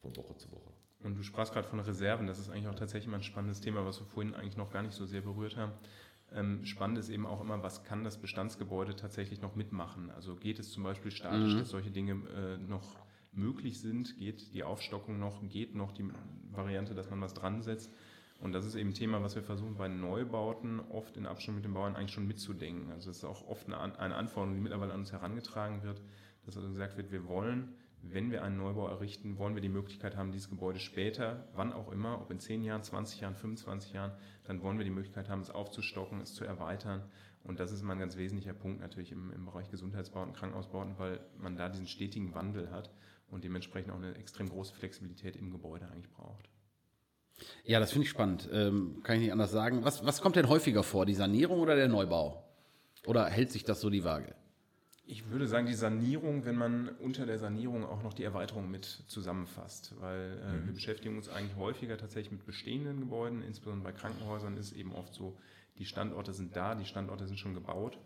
von 0.01 0.15
Woche 0.15 0.35
zu 0.37 0.51
Woche. 0.51 0.71
Und 1.03 1.17
du 1.17 1.23
sprachst 1.23 1.53
gerade 1.53 1.67
von 1.67 1.79
Reserven, 1.79 2.27
das 2.27 2.39
ist 2.39 2.49
eigentlich 2.49 2.67
auch 2.67 2.75
tatsächlich 2.75 3.09
mal 3.09 3.17
ein 3.17 3.23
spannendes 3.23 3.59
Thema, 3.59 3.85
was 3.85 3.99
wir 3.99 4.05
vorhin 4.05 4.35
eigentlich 4.35 4.57
noch 4.57 4.71
gar 4.71 4.83
nicht 4.83 4.93
so 4.93 5.05
sehr 5.05 5.21
berührt 5.21 5.57
haben. 5.57 5.73
Ähm, 6.33 6.65
spannend 6.65 6.97
ist 6.97 7.09
eben 7.09 7.25
auch 7.25 7.41
immer, 7.41 7.61
was 7.61 7.83
kann 7.83 8.03
das 8.03 8.17
Bestandsgebäude 8.17 8.95
tatsächlich 8.95 9.41
noch 9.41 9.55
mitmachen? 9.55 10.11
Also 10.11 10.35
geht 10.35 10.59
es 10.59 10.71
zum 10.71 10.83
Beispiel 10.83 11.11
statisch, 11.11 11.53
mhm. 11.53 11.59
dass 11.59 11.69
solche 11.69 11.91
Dinge 11.91 12.13
äh, 12.35 12.57
noch 12.57 12.95
möglich 13.33 13.79
sind? 13.79 14.17
Geht 14.17 14.53
die 14.53 14.63
Aufstockung 14.63 15.19
noch? 15.19 15.41
Geht 15.49 15.75
noch 15.75 15.91
die 15.91 16.09
Variante, 16.51 16.95
dass 16.95 17.09
man 17.09 17.21
was 17.21 17.33
dran 17.33 17.61
setzt? 17.61 17.93
Und 18.39 18.53
das 18.53 18.65
ist 18.65 18.75
eben 18.75 18.89
ein 18.89 18.93
Thema, 18.95 19.21
was 19.21 19.35
wir 19.35 19.43
versuchen 19.43 19.75
bei 19.75 19.87
Neubauten 19.87 20.79
oft 20.79 21.15
in 21.15 21.27
Abstimmung 21.27 21.57
mit 21.57 21.65
den 21.65 21.73
Bauern 21.73 21.95
eigentlich 21.95 22.13
schon 22.13 22.27
mitzudenken. 22.27 22.91
Also 22.91 23.09
das 23.09 23.17
ist 23.17 23.23
auch 23.23 23.47
oft 23.47 23.67
eine, 23.67 23.99
eine 23.99 24.15
Anforderung, 24.15 24.55
die 24.55 24.61
mittlerweile 24.61 24.93
an 24.93 25.01
uns 25.01 25.11
herangetragen 25.11 25.83
wird, 25.83 26.01
dass 26.45 26.57
also 26.57 26.69
gesagt 26.69 26.97
wird, 26.97 27.11
wir 27.11 27.27
wollen 27.27 27.75
wenn 28.03 28.31
wir 28.31 28.43
einen 28.43 28.57
Neubau 28.57 28.87
errichten, 28.87 29.37
wollen 29.37 29.55
wir 29.55 29.61
die 29.61 29.69
Möglichkeit 29.69 30.15
haben, 30.15 30.31
dieses 30.31 30.49
Gebäude 30.49 30.79
später, 30.79 31.47
wann 31.53 31.71
auch 31.71 31.91
immer, 31.91 32.19
ob 32.21 32.31
in 32.31 32.39
10 32.39 32.63
Jahren, 32.63 32.83
20 32.83 33.21
Jahren, 33.21 33.35
25 33.35 33.93
Jahren, 33.93 34.11
dann 34.43 34.61
wollen 34.61 34.77
wir 34.77 34.85
die 34.85 34.91
Möglichkeit 34.91 35.29
haben, 35.29 35.41
es 35.41 35.51
aufzustocken, 35.51 36.21
es 36.21 36.33
zu 36.33 36.43
erweitern. 36.43 37.03
Und 37.43 37.59
das 37.59 37.71
ist 37.71 37.81
immer 37.81 37.93
ein 37.93 37.99
ganz 37.99 38.17
wesentlicher 38.17 38.53
Punkt 38.53 38.81
natürlich 38.81 39.11
im, 39.11 39.31
im 39.31 39.45
Bereich 39.45 39.69
Gesundheitsbauten, 39.69 40.33
Krankenhausbauten, 40.33 40.97
weil 40.97 41.19
man 41.39 41.55
da 41.55 41.69
diesen 41.69 41.87
stetigen 41.87 42.33
Wandel 42.33 42.71
hat 42.71 42.91
und 43.29 43.43
dementsprechend 43.43 43.91
auch 43.91 43.97
eine 43.97 44.15
extrem 44.15 44.49
große 44.49 44.73
Flexibilität 44.73 45.35
im 45.35 45.51
Gebäude 45.51 45.87
eigentlich 45.87 46.11
braucht. 46.11 46.49
Ja, 47.63 47.79
das 47.79 47.91
finde 47.91 48.05
ich 48.05 48.09
spannend. 48.09 48.49
Ähm, 48.51 49.01
kann 49.03 49.15
ich 49.15 49.21
nicht 49.23 49.31
anders 49.31 49.51
sagen. 49.51 49.83
Was, 49.83 50.05
was 50.05 50.21
kommt 50.21 50.35
denn 50.35 50.49
häufiger 50.49 50.83
vor, 50.83 51.05
die 51.05 51.15
Sanierung 51.15 51.59
oder 51.59 51.75
der 51.75 51.87
Neubau? 51.87 52.43
Oder 53.07 53.25
hält 53.25 53.51
sich 53.51 53.63
das 53.63 53.81
so 53.81 53.89
die 53.89 54.03
Waage? 54.03 54.35
Ich 55.11 55.29
würde 55.29 55.45
sagen, 55.45 55.65
die 55.65 55.73
Sanierung, 55.73 56.45
wenn 56.45 56.55
man 56.55 56.87
unter 56.87 57.25
der 57.25 57.37
Sanierung 57.37 57.83
auch 57.83 58.01
noch 58.01 58.13
die 58.13 58.23
Erweiterung 58.23 58.71
mit 58.71 58.85
zusammenfasst, 58.85 59.93
weil 59.99 60.39
äh, 60.41 60.53
mhm. 60.53 60.67
wir 60.67 60.73
beschäftigen 60.73 61.17
uns 61.17 61.27
eigentlich 61.27 61.57
häufiger 61.57 61.97
tatsächlich 61.97 62.31
mit 62.31 62.45
bestehenden 62.45 63.01
Gebäuden, 63.01 63.43
insbesondere 63.43 63.91
bei 63.91 63.99
Krankenhäusern 63.99 64.55
ist 64.55 64.67
es 64.67 64.71
eben 64.71 64.93
oft 64.93 65.13
so, 65.13 65.37
die 65.79 65.83
Standorte 65.83 66.31
sind 66.31 66.55
da, 66.55 66.75
die 66.75 66.85
Standorte 66.85 67.27
sind 67.27 67.37
schon 67.37 67.53
gebaut 67.53 67.99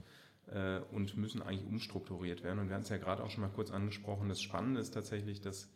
äh, 0.48 0.80
und 0.94 1.16
müssen 1.16 1.44
eigentlich 1.44 1.68
umstrukturiert 1.68 2.44
werden. 2.44 2.58
Und 2.58 2.70
wir 2.70 2.74
hatten 2.74 2.86
es 2.86 2.90
ja 2.90 2.98
gerade 2.98 3.24
auch 3.24 3.30
schon 3.30 3.42
mal 3.42 3.52
kurz 3.52 3.70
angesprochen. 3.70 4.28
Das 4.28 4.42
Spannende 4.42 4.82
ist 4.82 4.96
tatsächlich, 4.96 5.42
dass 5.42 5.72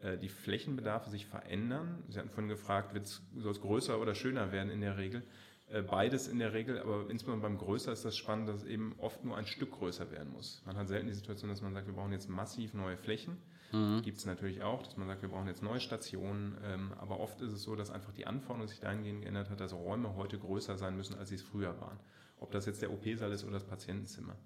äh, 0.00 0.18
die 0.18 0.28
Flächenbedarfe 0.28 1.08
sich 1.08 1.26
verändern. 1.26 2.02
Sie 2.08 2.18
hatten 2.18 2.30
vorhin 2.30 2.48
gefragt, 2.48 2.96
soll 3.36 3.52
es 3.52 3.60
größer 3.60 4.00
oder 4.00 4.16
schöner 4.16 4.50
werden 4.50 4.70
in 4.70 4.80
der 4.80 4.96
Regel? 4.96 5.22
Äh, 5.74 5.82
beides 5.82 6.28
in 6.28 6.38
der 6.38 6.52
Regel, 6.52 6.78
aber 6.78 7.10
insbesondere 7.10 7.50
beim 7.50 7.58
Größer 7.58 7.90
ist 7.90 8.04
das 8.04 8.16
spannend, 8.16 8.48
dass 8.48 8.62
es 8.62 8.64
eben 8.64 8.94
oft 8.98 9.24
nur 9.24 9.36
ein 9.36 9.44
Stück 9.44 9.72
größer 9.72 10.08
werden 10.12 10.32
muss. 10.32 10.62
Man 10.66 10.76
hat 10.76 10.86
selten 10.86 11.08
die 11.08 11.14
Situation, 11.14 11.50
dass 11.50 11.62
man 11.62 11.74
sagt, 11.74 11.88
wir 11.88 11.94
brauchen 11.94 12.12
jetzt 12.12 12.28
massiv 12.28 12.74
neue 12.74 12.96
Flächen. 12.96 13.38
Mhm. 13.72 14.02
Gibt 14.02 14.18
es 14.18 14.24
natürlich 14.24 14.62
auch, 14.62 14.84
dass 14.84 14.96
man 14.96 15.08
sagt, 15.08 15.22
wir 15.22 15.30
brauchen 15.30 15.48
jetzt 15.48 15.64
neue 15.64 15.80
Stationen. 15.80 16.56
Ähm, 16.62 16.92
aber 17.00 17.18
oft 17.18 17.40
ist 17.40 17.50
es 17.50 17.64
so, 17.64 17.74
dass 17.74 17.90
einfach 17.90 18.12
die 18.12 18.24
Anforderung 18.24 18.68
sich 18.68 18.78
dahingehend 18.78 19.22
geändert 19.22 19.50
hat, 19.50 19.58
dass 19.58 19.72
Räume 19.72 20.14
heute 20.14 20.38
größer 20.38 20.78
sein 20.78 20.96
müssen, 20.96 21.18
als 21.18 21.30
sie 21.30 21.34
es 21.34 21.42
früher 21.42 21.80
waren. 21.80 21.98
Ob 22.38 22.52
das 22.52 22.66
jetzt 22.66 22.80
der 22.80 22.92
OP-Saal 22.92 23.32
ist 23.32 23.42
oder 23.42 23.54
das 23.54 23.64
Patientenzimmer. 23.64 24.36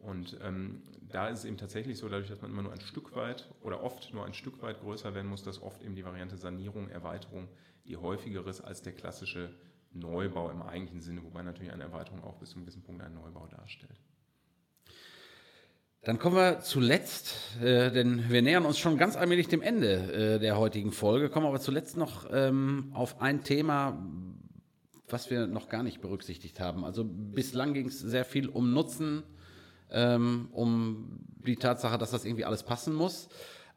Und 0.00 0.36
ähm, 0.42 0.82
da 1.08 1.28
ist 1.28 1.40
es 1.40 1.44
eben 1.44 1.58
tatsächlich 1.58 1.96
so, 1.96 2.08
dadurch, 2.08 2.28
dass 2.28 2.42
man 2.42 2.50
immer 2.50 2.62
nur 2.62 2.72
ein 2.72 2.80
Stück 2.80 3.14
weit 3.14 3.48
oder 3.62 3.84
oft 3.84 4.12
nur 4.12 4.26
ein 4.26 4.34
Stück 4.34 4.60
weit 4.62 4.80
größer 4.80 5.14
werden 5.14 5.28
muss, 5.28 5.44
dass 5.44 5.62
oft 5.62 5.80
eben 5.82 5.94
die 5.94 6.04
Variante 6.04 6.36
Sanierung, 6.36 6.88
Erweiterung 6.88 7.46
die 7.86 7.96
häufigere 7.96 8.50
ist 8.50 8.62
als 8.62 8.82
der 8.82 8.92
klassische 8.92 9.54
Neubau 9.98 10.50
im 10.50 10.62
eigentlichen 10.62 11.00
Sinne, 11.00 11.22
wobei 11.24 11.42
natürlich 11.42 11.72
eine 11.72 11.84
Erweiterung 11.84 12.22
auch 12.24 12.36
bis 12.36 12.50
zu 12.50 12.56
einem 12.56 12.66
gewissen 12.66 12.82
Punkt 12.82 13.02
einen 13.02 13.14
Neubau 13.14 13.46
darstellt. 13.46 14.00
Dann 16.02 16.20
kommen 16.20 16.36
wir 16.36 16.60
zuletzt, 16.60 17.34
äh, 17.60 17.90
denn 17.90 18.30
wir 18.30 18.40
nähern 18.40 18.64
uns 18.64 18.78
schon 18.78 18.96
ganz 18.96 19.16
allmählich 19.16 19.48
dem 19.48 19.60
Ende 19.60 20.36
äh, 20.36 20.38
der 20.38 20.56
heutigen 20.56 20.92
Folge, 20.92 21.28
kommen 21.28 21.46
aber 21.46 21.58
zuletzt 21.58 21.96
noch 21.96 22.28
ähm, 22.32 22.92
auf 22.94 23.20
ein 23.20 23.42
Thema, 23.42 24.00
was 25.08 25.30
wir 25.30 25.48
noch 25.48 25.68
gar 25.68 25.82
nicht 25.82 26.00
berücksichtigt 26.00 26.60
haben. 26.60 26.84
Also 26.84 27.04
bislang 27.04 27.74
ging 27.74 27.88
es 27.88 27.98
sehr 27.98 28.24
viel 28.24 28.48
um 28.48 28.72
Nutzen, 28.72 29.24
ähm, 29.90 30.48
um 30.52 31.18
die 31.44 31.56
Tatsache, 31.56 31.98
dass 31.98 32.12
das 32.12 32.24
irgendwie 32.24 32.44
alles 32.44 32.62
passen 32.62 32.94
muss. 32.94 33.28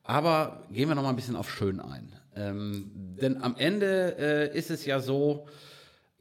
Aber 0.03 0.67
gehen 0.71 0.87
wir 0.87 0.95
noch 0.95 1.03
mal 1.03 1.09
ein 1.09 1.15
bisschen 1.15 1.35
auf 1.35 1.51
schön 1.51 1.79
ein. 1.79 2.13
Ähm, 2.35 2.91
denn 3.21 3.41
am 3.41 3.55
Ende 3.57 4.15
äh, 4.17 4.57
ist 4.57 4.69
es 4.71 4.85
ja 4.85 4.99
so, 4.99 5.47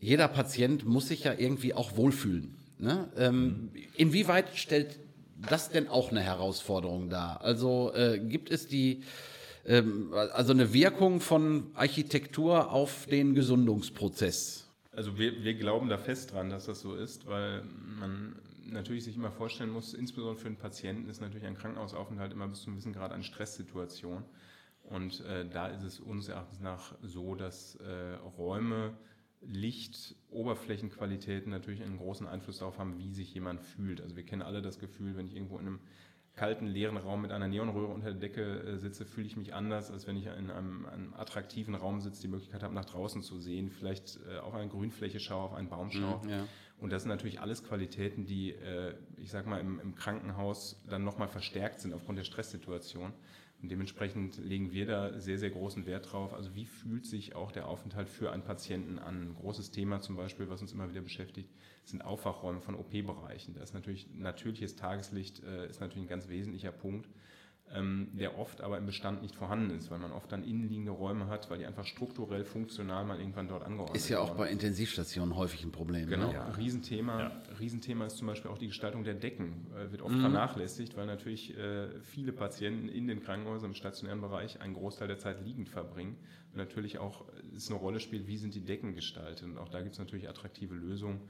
jeder 0.01 0.29
Patient 0.29 0.85
muss 0.85 1.09
sich 1.09 1.25
ja 1.25 1.35
irgendwie 1.35 1.75
auch 1.75 1.97
wohlfühlen. 1.97 2.57
Ne? 2.79 3.09
Ähm, 3.17 3.71
inwieweit 3.97 4.57
stellt 4.57 4.99
das 5.49 5.71
denn 5.71 5.89
auch 5.89 6.11
eine 6.11 6.21
Herausforderung 6.21 7.11
dar? 7.11 7.43
Also 7.43 7.93
äh, 7.95 8.19
gibt 8.19 8.51
es 8.51 8.67
die, 8.69 9.03
ähm, 9.67 10.13
also 10.13 10.53
eine 10.53 10.73
Wirkung 10.73 11.21
von 11.21 11.71
Architektur 11.75 12.71
auf 12.73 13.07
den 13.07 13.35
Gesundungsprozess? 13.35 14.69
Also 14.93 15.19
wir, 15.19 15.45
wir 15.45 15.55
glauben 15.55 15.89
da 15.89 15.99
fest 15.99 16.33
dran, 16.33 16.51
dass 16.51 16.67
das 16.67 16.81
so 16.81 16.95
ist, 16.95 17.27
weil 17.27 17.63
man 18.01 18.37
natürlich 18.65 19.05
sich 19.05 19.17
immer 19.17 19.31
vorstellen 19.31 19.71
muss, 19.71 19.95
insbesondere 19.95 20.37
für 20.37 20.49
einen 20.49 20.57
Patienten 20.57 21.09
ist 21.09 21.21
natürlich 21.21 21.47
ein 21.47 21.57
Krankenhausaufenthalt 21.57 22.33
immer 22.33 22.49
bis 22.49 22.61
zu 22.61 22.67
einem 22.67 22.77
gewissen 22.77 22.93
Grad 22.93 23.13
eine 23.13 23.25
Stresssituation. 23.25 24.25
Und 24.85 25.21
äh, 25.21 25.47
da 25.49 25.69
ist 25.69 25.83
es 25.83 26.01
uns 26.01 26.29
Erachtens 26.29 26.61
nach 26.61 26.95
so, 27.03 27.35
dass 27.35 27.77
äh, 27.77 28.15
Räume, 28.39 28.95
Licht, 29.41 30.17
Oberflächenqualitäten 30.31 31.51
natürlich 31.51 31.83
einen 31.83 31.99
großen 31.99 32.27
Einfluss 32.27 32.59
darauf 32.59 32.79
haben, 32.79 32.99
wie 32.99 33.13
sich 33.13 33.33
jemand 33.35 33.61
fühlt. 33.61 34.01
Also 34.01 34.17
wir 34.17 34.25
kennen 34.25 34.43
alle 34.43 34.63
das 34.63 34.79
Gefühl, 34.79 35.17
wenn 35.17 35.27
ich 35.27 35.35
irgendwo 35.35 35.59
in 35.59 35.67
einem 35.67 35.81
kalten, 36.35 36.67
leeren 36.67 36.97
Raum 36.97 37.23
mit 37.23 37.33
einer 37.33 37.49
Neonröhre 37.49 37.93
unter 37.93 38.13
der 38.13 38.21
Decke 38.21 38.61
äh, 38.63 38.79
sitze, 38.79 39.05
fühle 39.05 39.27
ich 39.27 39.37
mich 39.37 39.55
anders, 39.55 39.91
als 39.91 40.07
wenn 40.07 40.17
ich 40.17 40.27
in 40.27 40.51
einem, 40.51 40.87
einem, 40.87 41.15
attraktiven 41.15 41.75
Raum 41.75 42.01
sitze, 42.01 42.23
die 42.23 42.29
Möglichkeit 42.29 42.63
habe, 42.63 42.75
nach 42.75 42.85
draußen 42.85 43.23
zu 43.23 43.39
sehen, 43.39 43.71
vielleicht 43.71 44.21
äh, 44.31 44.39
auf 44.39 44.55
eine 44.55 44.69
Grünfläche 44.69 45.19
schaue, 45.19 45.43
auf 45.43 45.55
einen 45.55 45.69
Baum 45.69 45.91
schaue. 45.91 46.25
Mhm, 46.25 46.31
ja. 46.31 46.45
Und 46.79 46.93
das 46.93 47.03
sind 47.03 47.11
natürlich 47.11 47.41
alles 47.41 47.65
Qualitäten, 47.65 48.25
die, 48.25 48.53
äh, 48.53 48.95
ich 49.17 49.31
sage 49.31 49.49
mal, 49.49 49.61
im, 49.61 49.81
im 49.81 49.97
Krankenhaus 49.97 50.81
dann 50.89 51.03
nochmal 51.03 51.29
verstärkt 51.29 51.81
sind 51.81 51.93
aufgrund 51.93 52.19
der 52.19 52.25
Stresssituation. 52.25 53.13
Und 53.61 53.71
dementsprechend 53.71 54.39
legen 54.39 54.73
wir 54.73 54.87
da 54.87 55.19
sehr, 55.19 55.39
sehr 55.39 55.51
großen 55.51 55.85
Wert 55.85 56.13
drauf. 56.13 56.33
Also 56.33 56.55
wie 56.55 56.65
fühlt 56.65 57.07
sich 57.07 57.35
auch 57.35 57.51
der 57.51 57.67
Aufenthalt 57.67 58.09
für 58.09 58.31
einen 58.31 58.45
Patienten 58.45 59.01
an? 59.01 59.31
Ein 59.31 59.35
großes 59.35 59.73
Thema 59.73 60.01
zum 60.01 60.17
Beispiel, 60.17 60.49
was 60.49 60.61
uns 60.61 60.73
immer 60.73 60.89
wieder 60.91 61.01
beschäftigt, 61.01 61.51
sind 61.85 62.03
Aufwachräume 62.03 62.61
von 62.61 62.77
OP-Bereichen. 62.77 63.55
Da 63.55 63.63
ist 63.63 63.75
natürlich 63.75 64.09
natürliches 64.15 64.77
Tageslicht 64.77 65.43
äh, 65.43 65.69
ist 65.69 65.81
natürlich 65.81 66.05
ein 66.05 66.09
ganz 66.09 66.29
wesentlicher 66.29 66.71
Punkt 66.71 67.09
ähm, 67.75 68.09
der 68.13 68.39
oft 68.39 68.61
aber 68.61 68.79
im 68.79 68.87
Bestand 68.87 69.23
nicht 69.23 69.35
vorhanden 69.35 69.71
ist, 69.71 69.91
weil 69.91 69.99
man 69.99 70.13
oft 70.13 70.31
dann 70.33 70.43
innenliegende 70.43 70.93
Räume 70.93 71.27
hat, 71.27 71.51
weil 71.51 71.59
die 71.59 71.67
einfach 71.67 71.87
strukturell, 71.87 72.45
funktional 72.45 73.05
mal 73.05 73.19
irgendwann 73.19 73.49
dort 73.49 73.65
angeordnet 73.65 73.97
Ist 73.97 74.09
ja 74.09 74.21
auch 74.21 74.35
bei 74.37 74.49
Intensivstationen 74.49 75.37
häufig 75.37 75.65
ein 75.65 75.73
Problem. 75.73 76.09
Genau, 76.09 76.29
ne? 76.29 76.35
ja. 76.35 76.49
Riesenthema, 76.51 77.21
ja. 77.21 77.43
Riesenthema 77.59 78.07
ist 78.07 78.17
zum 78.17 78.27
Beispiel 78.27 78.51
auch 78.51 78.59
die 78.59 78.69
Gestaltung 78.69 79.05
der 79.05 79.15
Decken, 79.15 79.67
äh, 79.77 79.91
wird 79.91 80.03
oft 80.03 80.15
mhm. 80.15 80.21
vernachlässigt, 80.21 80.97
weil 80.97 81.07
natürlich 81.07 81.57
äh, 81.57 81.89
viele 82.03 82.33
Patienten 82.33 82.89
in 82.89 83.07
den 83.07 83.23
Krankenhäusern 83.23 83.71
im 83.71 83.75
stationären 83.75 84.21
Bereich 84.21 84.61
einen 84.61 84.75
Großteil 84.75 85.09
der 85.09 85.19
Zeit 85.19 85.45
liegend 85.45 85.69
verbringen. 85.69 86.17
Und 86.53 86.57
natürlich 86.57 86.99
auch 86.99 87.27
es 87.55 87.69
eine 87.69 87.79
Rolle 87.79 88.01
spielt, 88.01 88.27
wie 88.27 88.39
sind 88.39 88.55
die 88.55 88.65
Decken 88.65 88.95
gestaltet. 88.95 89.45
Und 89.45 89.59
auch 89.59 89.69
da 89.69 89.83
gibt 89.83 89.93
es 89.93 89.99
natürlich 89.99 90.29
attraktive 90.29 90.75
Lösungen. 90.75 91.21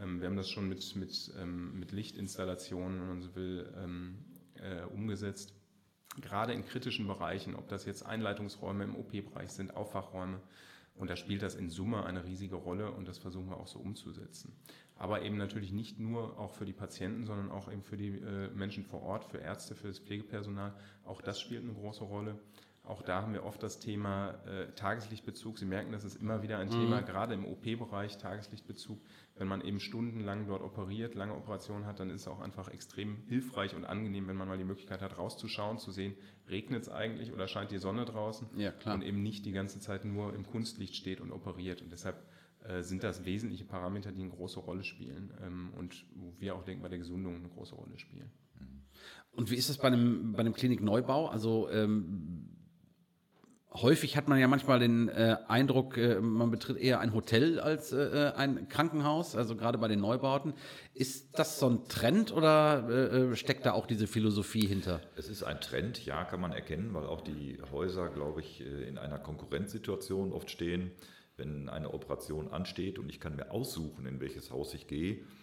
Ähm, 0.00 0.20
wir 0.20 0.28
haben 0.28 0.36
das 0.36 0.48
schon 0.48 0.68
mit, 0.68 0.96
mit, 0.96 1.32
ähm, 1.38 1.78
mit 1.78 1.92
Lichtinstallationen, 1.92 3.00
wenn 3.00 3.08
man 3.08 3.20
so 3.20 3.34
will, 3.34 3.70
ähm, 3.76 4.14
äh, 4.54 4.84
umgesetzt 4.84 5.54
gerade 6.20 6.52
in 6.52 6.64
kritischen 6.64 7.06
Bereichen, 7.06 7.54
ob 7.54 7.68
das 7.68 7.84
jetzt 7.84 8.04
Einleitungsräume 8.04 8.84
im 8.84 8.96
OP-Bereich 8.96 9.50
sind, 9.50 9.76
Aufwachräume, 9.76 10.40
und 10.94 11.08
da 11.08 11.16
spielt 11.16 11.42
das 11.42 11.54
in 11.54 11.70
Summe 11.70 12.04
eine 12.04 12.24
riesige 12.24 12.56
Rolle 12.56 12.90
und 12.90 13.08
das 13.08 13.18
versuchen 13.18 13.48
wir 13.48 13.56
auch 13.56 13.66
so 13.66 13.78
umzusetzen. 13.78 14.52
Aber 14.96 15.22
eben 15.22 15.36
natürlich 15.36 15.72
nicht 15.72 15.98
nur 15.98 16.38
auch 16.38 16.52
für 16.52 16.66
die 16.66 16.74
Patienten, 16.74 17.24
sondern 17.24 17.50
auch 17.50 17.72
eben 17.72 17.82
für 17.82 17.96
die 17.96 18.18
äh, 18.18 18.50
Menschen 18.54 18.84
vor 18.84 19.02
Ort, 19.02 19.24
für 19.24 19.38
Ärzte, 19.38 19.74
für 19.74 19.88
das 19.88 19.98
Pflegepersonal. 19.98 20.74
Auch 21.04 21.22
das 21.22 21.40
spielt 21.40 21.62
eine 21.62 21.72
große 21.72 22.04
Rolle. 22.04 22.38
Auch 22.84 23.02
da 23.02 23.22
haben 23.22 23.32
wir 23.32 23.44
oft 23.44 23.62
das 23.62 23.78
Thema 23.78 24.30
äh, 24.44 24.72
Tageslichtbezug. 24.72 25.56
Sie 25.56 25.66
merken, 25.66 25.92
das 25.92 26.02
ist 26.02 26.16
immer 26.16 26.42
wieder 26.42 26.58
ein 26.58 26.66
mhm. 26.66 26.72
Thema, 26.72 27.00
gerade 27.00 27.32
im 27.32 27.44
OP-Bereich 27.44 28.18
Tageslichtbezug. 28.18 29.00
Wenn 29.36 29.46
man 29.46 29.60
eben 29.60 29.78
stundenlang 29.78 30.48
dort 30.48 30.62
operiert, 30.62 31.14
lange 31.14 31.36
Operationen 31.36 31.86
hat, 31.86 32.00
dann 32.00 32.10
ist 32.10 32.22
es 32.22 32.28
auch 32.28 32.40
einfach 32.40 32.68
extrem 32.68 33.22
hilfreich 33.28 33.76
und 33.76 33.84
angenehm, 33.84 34.26
wenn 34.26 34.36
man 34.36 34.48
mal 34.48 34.58
die 34.58 34.64
Möglichkeit 34.64 35.00
hat, 35.00 35.16
rauszuschauen, 35.16 35.78
zu 35.78 35.92
sehen, 35.92 36.16
regnet 36.48 36.82
es 36.82 36.88
eigentlich 36.88 37.32
oder 37.32 37.46
scheint 37.46 37.70
die 37.70 37.78
Sonne 37.78 38.04
draußen 38.04 38.48
ja, 38.56 38.72
klar. 38.72 38.96
und 38.96 39.02
eben 39.02 39.22
nicht 39.22 39.46
die 39.46 39.52
ganze 39.52 39.78
Zeit 39.78 40.04
nur 40.04 40.34
im 40.34 40.44
Kunstlicht 40.44 40.96
steht 40.96 41.20
und 41.20 41.30
operiert. 41.30 41.82
Und 41.82 41.92
deshalb 41.92 42.26
äh, 42.64 42.82
sind 42.82 43.04
das 43.04 43.24
wesentliche 43.24 43.64
Parameter, 43.64 44.10
die 44.10 44.22
eine 44.22 44.30
große 44.30 44.58
Rolle 44.58 44.82
spielen 44.82 45.32
ähm, 45.40 45.72
und 45.78 46.04
wo 46.16 46.34
wir 46.40 46.56
auch 46.56 46.64
denken, 46.64 46.82
bei 46.82 46.88
der 46.88 46.98
Gesundung 46.98 47.36
eine 47.36 47.48
große 47.48 47.76
Rolle 47.76 47.96
spielen. 47.96 48.32
Und 49.32 49.50
wie 49.50 49.56
ist 49.56 49.70
es 49.70 49.78
bei 49.78 49.88
einem, 49.88 50.32
bei 50.32 50.40
einem 50.40 50.52
Klinikneubau? 50.52 51.26
Also 51.26 51.70
ähm, 51.70 52.51
häufig 53.74 54.16
hat 54.16 54.28
man 54.28 54.38
ja 54.38 54.48
manchmal 54.48 54.78
den 54.78 55.08
äh, 55.08 55.36
Eindruck, 55.48 55.96
äh, 55.96 56.20
man 56.20 56.50
betritt 56.50 56.76
eher 56.76 57.00
ein 57.00 57.14
Hotel 57.14 57.60
als 57.60 57.92
äh, 57.92 58.02
äh 58.02 58.32
ein 58.34 58.68
Krankenhaus, 58.68 59.36
also 59.36 59.56
gerade 59.56 59.78
bei 59.78 59.88
den 59.88 60.00
Neubauten. 60.00 60.54
Ist 60.94 61.38
das 61.38 61.58
so 61.58 61.68
ein 61.68 61.88
Trend 61.88 62.32
oder 62.32 62.88
äh, 62.88 63.32
äh, 63.32 63.36
steckt 63.36 63.66
da 63.66 63.72
auch 63.72 63.86
diese 63.86 64.06
Philosophie 64.06 64.66
hinter? 64.66 65.00
Es 65.16 65.28
ist 65.28 65.42
ein 65.42 65.60
Trend, 65.60 66.04
ja, 66.04 66.24
kann 66.24 66.40
man 66.40 66.52
erkennen, 66.52 66.92
weil 66.94 67.06
auch 67.06 67.20
die 67.20 67.58
Häuser, 67.70 68.08
glaube 68.08 68.40
ich, 68.40 68.60
in 68.60 68.98
einer 68.98 69.18
Konkurrenzsituation 69.18 70.32
oft 70.32 70.50
stehen. 70.50 70.90
Wenn 71.36 71.68
eine 71.68 71.94
Operation 71.94 72.48
ansteht 72.48 72.98
und 72.98 73.08
ich 73.08 73.18
kann 73.18 73.36
mir 73.36 73.50
aussuchen, 73.50 74.06
in 74.06 74.20
welches 74.20 74.50
Haus 74.50 74.74
ich 74.74 74.86
gehe, 74.86 75.14
äh, 75.14 75.41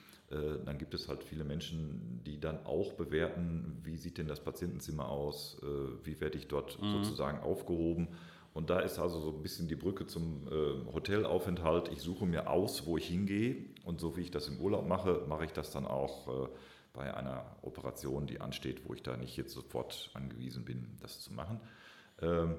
dann 0.66 0.78
gibt 0.78 0.94
es 0.94 1.08
halt 1.08 1.24
viele 1.24 1.44
Menschen, 1.44 2.22
die 2.26 2.40
dann 2.40 2.66
auch 2.66 2.94
bewerten, 2.94 3.80
wie 3.84 3.98
sieht 3.98 4.18
denn 4.18 4.28
das 4.28 4.40
Patientenzimmer 4.40 5.10
aus, 5.10 5.58
äh, 5.64 6.06
wie 6.06 6.20
werde 6.22 6.38
ich 6.38 6.48
dort 6.48 6.82
mhm. 6.82 7.04
sozusagen 7.04 7.40
aufgehoben. 7.40 8.10
Und 8.54 8.70
da 8.70 8.80
ist 8.80 9.00
also 9.00 9.20
so 9.20 9.30
ein 9.30 9.42
bisschen 9.42 9.68
die 9.68 9.76
Brücke 9.76 10.08
zum 10.08 10.48
äh, 10.48 10.94
Hotelaufenthalt. 10.94 11.90
Ich 11.90 12.02
suche 12.02 12.26
mir 12.26 12.50
aus, 12.50 12.86
wo 12.86 12.98
ich 12.98 13.08
hingehe. 13.08 13.66
Und 13.84 14.00
so 14.00 14.18
wie 14.18 14.22
ich 14.22 14.32
das 14.32 14.48
im 14.48 14.60
Urlaub 14.60 14.88
mache, 14.88 15.24
mache 15.28 15.46
ich 15.46 15.52
das 15.52 15.72
dann 15.72 15.86
auch 15.86 16.50
bei 16.94 17.14
einer 17.14 17.46
Operation, 17.62 18.28
die 18.28 18.42
ansteht, 18.42 18.88
wo 18.88 18.94
ich 18.94 19.04
da 19.04 19.16
nicht 19.16 19.38
jetzt 19.38 19.54
sofort 19.54 20.12
angewiesen 20.14 20.66
bin, 20.66 20.98
das 21.02 21.22
zu 21.22 21.34
machen. 21.34 21.60
Ähm, 22.22 22.56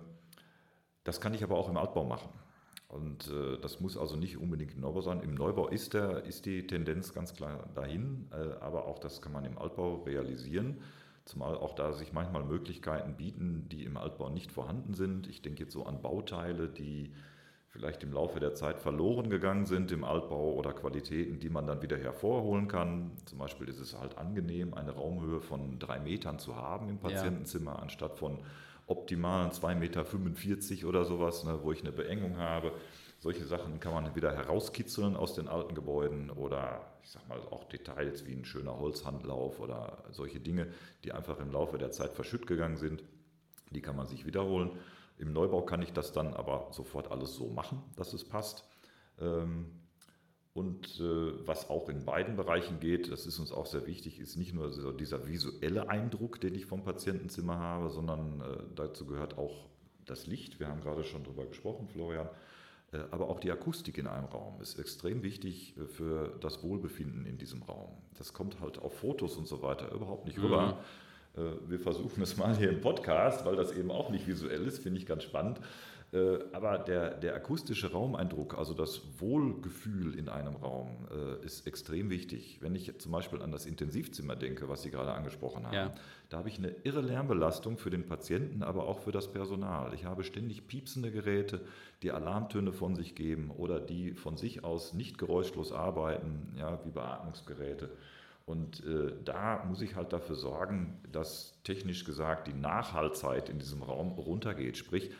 das 1.04 1.20
kann 1.20 1.34
ich 1.34 1.42
aber 1.42 1.56
auch 1.56 1.68
im 1.68 1.76
Altbau 1.76 2.04
machen. 2.04 2.30
Und 2.90 3.28
äh, 3.28 3.56
das 3.60 3.80
muss 3.80 3.96
also 3.96 4.16
nicht 4.16 4.36
unbedingt 4.36 4.74
im 4.74 4.80
Neubau 4.80 5.00
sein. 5.00 5.20
Im 5.22 5.34
Neubau 5.34 5.68
ist, 5.68 5.94
der, 5.94 6.24
ist 6.24 6.44
die 6.44 6.66
Tendenz 6.66 7.14
ganz 7.14 7.34
klar 7.34 7.68
dahin, 7.74 8.28
äh, 8.32 8.60
aber 8.60 8.86
auch 8.86 8.98
das 8.98 9.22
kann 9.22 9.32
man 9.32 9.44
im 9.44 9.58
Altbau 9.58 10.02
realisieren. 10.02 10.78
Zumal 11.24 11.54
auch 11.56 11.74
da 11.74 11.92
sich 11.92 12.12
manchmal 12.12 12.42
Möglichkeiten 12.42 13.14
bieten, 13.14 13.68
die 13.70 13.84
im 13.84 13.96
Altbau 13.96 14.30
nicht 14.30 14.50
vorhanden 14.50 14.94
sind. 14.94 15.28
Ich 15.28 15.42
denke 15.42 15.62
jetzt 15.62 15.72
so 15.72 15.84
an 15.84 16.02
Bauteile, 16.02 16.68
die 16.68 17.12
vielleicht 17.68 18.02
im 18.02 18.12
Laufe 18.12 18.40
der 18.40 18.54
Zeit 18.54 18.80
verloren 18.80 19.30
gegangen 19.30 19.66
sind 19.66 19.92
im 19.92 20.02
Altbau 20.02 20.54
oder 20.54 20.72
Qualitäten, 20.72 21.38
die 21.38 21.50
man 21.50 21.68
dann 21.68 21.82
wieder 21.82 21.96
hervorholen 21.96 22.66
kann. 22.66 23.12
Zum 23.26 23.38
Beispiel 23.38 23.68
ist 23.68 23.78
es 23.78 23.96
halt 23.96 24.18
angenehm, 24.18 24.74
eine 24.74 24.90
Raumhöhe 24.90 25.40
von 25.40 25.78
drei 25.78 26.00
Metern 26.00 26.40
zu 26.40 26.56
haben 26.56 26.88
im 26.88 26.98
Patientenzimmer, 26.98 27.74
ja. 27.74 27.78
anstatt 27.78 28.16
von 28.16 28.38
optimalen 28.90 29.50
2,45 29.50 29.74
Meter 29.74 30.88
oder 30.88 31.04
sowas, 31.04 31.44
ne, 31.44 31.60
wo 31.62 31.72
ich 31.72 31.80
eine 31.80 31.92
Beengung 31.92 32.36
habe. 32.38 32.72
Solche 33.18 33.44
Sachen 33.44 33.80
kann 33.80 33.92
man 33.92 34.14
wieder 34.16 34.34
herauskitzeln 34.34 35.14
aus 35.14 35.34
den 35.34 35.46
alten 35.46 35.74
Gebäuden 35.74 36.30
oder 36.30 36.90
ich 37.02 37.10
sag 37.10 37.28
mal 37.28 37.38
auch 37.50 37.64
Details 37.64 38.26
wie 38.26 38.32
ein 38.32 38.44
schöner 38.44 38.78
Holzhandlauf 38.78 39.60
oder 39.60 40.04
solche 40.10 40.40
Dinge, 40.40 40.68
die 41.04 41.12
einfach 41.12 41.38
im 41.38 41.52
Laufe 41.52 41.78
der 41.78 41.90
Zeit 41.90 42.12
verschütt 42.14 42.46
gegangen 42.46 42.76
sind. 42.76 43.04
Die 43.70 43.82
kann 43.82 43.96
man 43.96 44.06
sich 44.06 44.26
wiederholen. 44.26 44.70
Im 45.18 45.32
Neubau 45.32 45.62
kann 45.62 45.82
ich 45.82 45.92
das 45.92 46.12
dann 46.12 46.34
aber 46.34 46.68
sofort 46.70 47.10
alles 47.10 47.34
so 47.34 47.48
machen, 47.48 47.82
dass 47.96 48.14
es 48.14 48.24
passt. 48.24 48.64
Ähm, 49.20 49.66
und 50.52 51.00
äh, 51.00 51.46
was 51.46 51.70
auch 51.70 51.88
in 51.88 52.04
beiden 52.04 52.36
Bereichen 52.36 52.80
geht, 52.80 53.10
das 53.10 53.26
ist 53.26 53.38
uns 53.38 53.52
auch 53.52 53.66
sehr 53.66 53.86
wichtig, 53.86 54.18
ist 54.18 54.36
nicht 54.36 54.52
nur 54.52 54.72
so 54.72 54.90
dieser 54.92 55.28
visuelle 55.28 55.88
Eindruck, 55.88 56.40
den 56.40 56.54
ich 56.54 56.66
vom 56.66 56.82
Patientenzimmer 56.82 57.58
habe, 57.58 57.90
sondern 57.90 58.40
äh, 58.40 58.62
dazu 58.74 59.06
gehört 59.06 59.38
auch 59.38 59.68
das 60.06 60.26
Licht. 60.26 60.58
Wir 60.58 60.68
haben 60.68 60.80
gerade 60.80 61.04
schon 61.04 61.22
darüber 61.22 61.46
gesprochen, 61.46 61.88
Florian. 61.88 62.28
Äh, 62.92 62.98
aber 63.10 63.28
auch 63.28 63.38
die 63.38 63.50
Akustik 63.50 63.98
in 63.98 64.06
einem 64.06 64.26
Raum 64.26 64.60
ist 64.60 64.78
extrem 64.78 65.22
wichtig 65.22 65.76
äh, 65.76 65.86
für 65.86 66.36
das 66.40 66.62
Wohlbefinden 66.62 67.26
in 67.26 67.38
diesem 67.38 67.62
Raum. 67.62 67.90
Das 68.18 68.32
kommt 68.32 68.60
halt 68.60 68.78
auf 68.78 68.98
Fotos 68.98 69.36
und 69.36 69.46
so 69.46 69.62
weiter 69.62 69.92
überhaupt 69.92 70.26
nicht 70.26 70.40
rüber. 70.40 70.78
Mhm. 71.36 71.42
Äh, 71.42 71.70
wir 71.70 71.78
versuchen 71.78 72.22
es 72.22 72.36
mal 72.36 72.56
hier 72.56 72.70
im 72.70 72.80
Podcast, 72.80 73.44
weil 73.46 73.56
das 73.56 73.72
eben 73.72 73.90
auch 73.90 74.10
nicht 74.10 74.26
visuell 74.26 74.66
ist, 74.66 74.80
finde 74.80 74.98
ich 74.98 75.06
ganz 75.06 75.22
spannend. 75.22 75.60
Äh, 76.12 76.38
aber 76.52 76.78
der, 76.78 77.14
der 77.14 77.36
akustische 77.36 77.92
Raumeindruck, 77.92 78.58
also 78.58 78.74
das 78.74 79.20
Wohlgefühl 79.20 80.16
in 80.18 80.28
einem 80.28 80.56
Raum, 80.56 81.06
äh, 81.10 81.44
ist 81.44 81.66
extrem 81.68 82.10
wichtig. 82.10 82.58
Wenn 82.60 82.74
ich 82.74 82.98
zum 82.98 83.12
Beispiel 83.12 83.40
an 83.42 83.52
das 83.52 83.64
Intensivzimmer 83.64 84.34
denke, 84.34 84.68
was 84.68 84.82
Sie 84.82 84.90
gerade 84.90 85.12
angesprochen 85.12 85.66
haben, 85.66 85.74
ja. 85.74 85.94
da 86.28 86.38
habe 86.38 86.48
ich 86.48 86.58
eine 86.58 86.74
irre 86.82 87.00
Lärmbelastung 87.00 87.78
für 87.78 87.90
den 87.90 88.06
Patienten, 88.06 88.64
aber 88.64 88.88
auch 88.88 88.98
für 88.98 89.12
das 89.12 89.32
Personal. 89.32 89.94
Ich 89.94 90.04
habe 90.04 90.24
ständig 90.24 90.66
piepsende 90.66 91.12
Geräte, 91.12 91.60
die 92.02 92.10
Alarmtöne 92.10 92.72
von 92.72 92.96
sich 92.96 93.14
geben 93.14 93.52
oder 93.52 93.78
die 93.78 94.14
von 94.14 94.36
sich 94.36 94.64
aus 94.64 94.94
nicht 94.94 95.16
geräuschlos 95.16 95.70
arbeiten, 95.70 96.54
ja, 96.58 96.84
wie 96.84 96.90
Beatmungsgeräte. 96.90 97.88
Und 98.46 98.84
äh, 98.84 99.12
da 99.24 99.64
muss 99.64 99.80
ich 99.80 99.94
halt 99.94 100.12
dafür 100.12 100.34
sorgen, 100.34 101.00
dass 101.12 101.62
technisch 101.62 102.04
gesagt 102.04 102.48
die 102.48 102.52
Nachhaltzeit 102.52 103.48
in 103.48 103.60
diesem 103.60 103.84
Raum 103.84 104.18
runtergeht. 104.18 104.76
Sprich, 104.76 105.12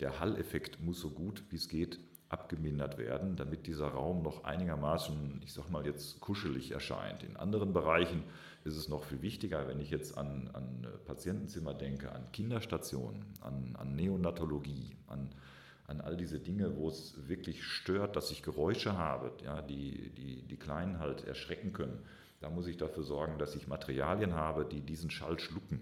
der 0.00 0.20
Halleffekt 0.20 0.80
muss 0.80 1.00
so 1.00 1.10
gut 1.10 1.44
wie 1.50 1.56
es 1.56 1.68
geht 1.68 2.00
abgemindert 2.28 2.98
werden, 2.98 3.36
damit 3.36 3.66
dieser 3.66 3.88
Raum 3.88 4.22
noch 4.22 4.44
einigermaßen, 4.44 5.40
ich 5.44 5.52
sag 5.52 5.70
mal 5.70 5.86
jetzt, 5.86 6.20
kuschelig 6.20 6.72
erscheint. 6.72 7.22
In 7.22 7.36
anderen 7.36 7.72
Bereichen 7.72 8.24
ist 8.64 8.76
es 8.76 8.88
noch 8.88 9.04
viel 9.04 9.22
wichtiger, 9.22 9.68
wenn 9.68 9.78
ich 9.78 9.90
jetzt 9.90 10.18
an, 10.18 10.50
an 10.52 10.86
Patientenzimmer 11.04 11.74
denke, 11.74 12.10
an 12.10 12.32
Kinderstationen, 12.32 13.24
an, 13.40 13.76
an 13.78 13.94
Neonatologie, 13.94 14.96
an, 15.06 15.30
an 15.86 16.00
all 16.00 16.16
diese 16.16 16.40
Dinge, 16.40 16.76
wo 16.76 16.88
es 16.88 17.28
wirklich 17.28 17.62
stört, 17.62 18.16
dass 18.16 18.30
ich 18.32 18.42
Geräusche 18.42 18.96
habe, 18.98 19.32
ja, 19.44 19.62
die, 19.62 20.10
die 20.10 20.42
die 20.42 20.56
Kleinen 20.56 20.98
halt 20.98 21.24
erschrecken 21.24 21.72
können. 21.72 22.00
Da 22.40 22.50
muss 22.50 22.66
ich 22.66 22.76
dafür 22.76 23.04
sorgen, 23.04 23.38
dass 23.38 23.54
ich 23.54 23.68
Materialien 23.68 24.34
habe, 24.34 24.64
die 24.64 24.80
diesen 24.80 25.10
Schall 25.10 25.38
schlucken, 25.38 25.80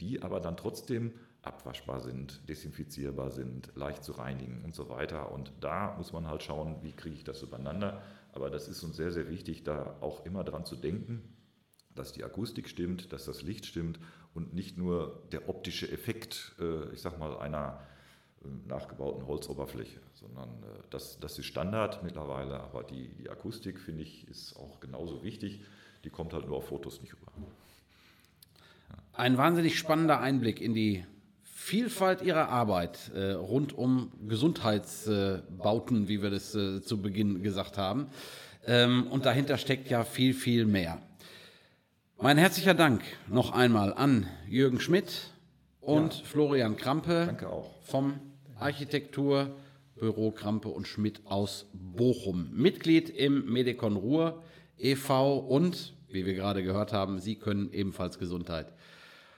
die 0.00 0.22
aber 0.22 0.40
dann 0.40 0.56
trotzdem 0.56 1.12
abwaschbar 1.46 2.00
sind, 2.00 2.48
desinfizierbar 2.48 3.30
sind, 3.30 3.70
leicht 3.74 4.04
zu 4.04 4.12
reinigen 4.12 4.64
und 4.64 4.74
so 4.74 4.88
weiter. 4.88 5.32
Und 5.32 5.52
da 5.60 5.94
muss 5.96 6.12
man 6.12 6.26
halt 6.26 6.42
schauen, 6.42 6.76
wie 6.82 6.92
kriege 6.92 7.14
ich 7.14 7.24
das 7.24 7.42
übereinander. 7.42 8.02
Aber 8.32 8.50
das 8.50 8.68
ist 8.68 8.82
uns 8.82 8.96
sehr, 8.96 9.12
sehr 9.12 9.28
wichtig, 9.30 9.62
da 9.62 9.96
auch 10.00 10.26
immer 10.26 10.44
dran 10.44 10.64
zu 10.64 10.76
denken, 10.76 11.22
dass 11.94 12.12
die 12.12 12.24
Akustik 12.24 12.68
stimmt, 12.68 13.12
dass 13.12 13.24
das 13.24 13.42
Licht 13.42 13.64
stimmt 13.64 13.98
und 14.34 14.52
nicht 14.52 14.76
nur 14.76 15.22
der 15.32 15.48
optische 15.48 15.90
Effekt, 15.90 16.54
äh, 16.60 16.92
ich 16.92 17.00
sag 17.00 17.18
mal, 17.18 17.38
einer 17.38 17.80
äh, 18.44 18.68
nachgebauten 18.68 19.26
Holzoberfläche, 19.26 20.00
sondern 20.12 20.50
äh, 20.62 20.82
das, 20.90 21.18
das 21.20 21.38
ist 21.38 21.46
Standard 21.46 22.02
mittlerweile, 22.02 22.60
aber 22.60 22.84
die, 22.84 23.08
die 23.14 23.30
Akustik, 23.30 23.80
finde 23.80 24.02
ich, 24.02 24.28
ist 24.28 24.56
auch 24.56 24.80
genauso 24.80 25.24
wichtig. 25.24 25.62
Die 26.04 26.10
kommt 26.10 26.34
halt 26.34 26.46
nur 26.46 26.58
auf 26.58 26.68
Fotos 26.68 27.00
nicht 27.00 27.14
rüber. 27.14 27.32
Ein 29.14 29.38
wahnsinnig 29.38 29.78
spannender 29.78 30.20
Einblick 30.20 30.60
in 30.60 30.74
die 30.74 31.06
Vielfalt 31.66 32.22
ihrer 32.22 32.48
Arbeit 32.48 33.10
äh, 33.12 33.32
rund 33.32 33.76
um 33.76 34.12
Gesundheitsbauten, 34.28 36.04
äh, 36.04 36.08
wie 36.08 36.22
wir 36.22 36.30
das 36.30 36.54
äh, 36.54 36.80
zu 36.80 37.02
Beginn 37.02 37.42
gesagt 37.42 37.76
haben. 37.76 38.06
Ähm, 38.68 39.08
und 39.08 39.26
dahinter 39.26 39.58
steckt 39.58 39.90
ja 39.90 40.04
viel, 40.04 40.32
viel 40.32 40.64
mehr. 40.64 41.02
Mein 42.20 42.38
herzlicher 42.38 42.74
Dank 42.74 43.02
noch 43.26 43.50
einmal 43.50 43.92
an 43.92 44.28
Jürgen 44.48 44.78
Schmidt 44.78 45.32
und 45.80 46.14
ja. 46.14 46.24
Florian 46.24 46.76
Krampe 46.76 47.36
vom 47.82 48.20
Architekturbüro 48.60 50.30
Krampe 50.30 50.68
und 50.68 50.86
Schmidt 50.86 51.22
aus 51.24 51.66
Bochum. 51.72 52.48
Mitglied 52.52 53.10
im 53.10 53.44
Medikon 53.52 53.96
Ruhr 53.96 54.44
e.V. 54.78 55.38
und, 55.38 55.94
wie 56.10 56.26
wir 56.26 56.34
gerade 56.34 56.62
gehört 56.62 56.92
haben, 56.92 57.18
Sie 57.18 57.34
können 57.34 57.72
ebenfalls 57.72 58.20
Gesundheit 58.20 58.72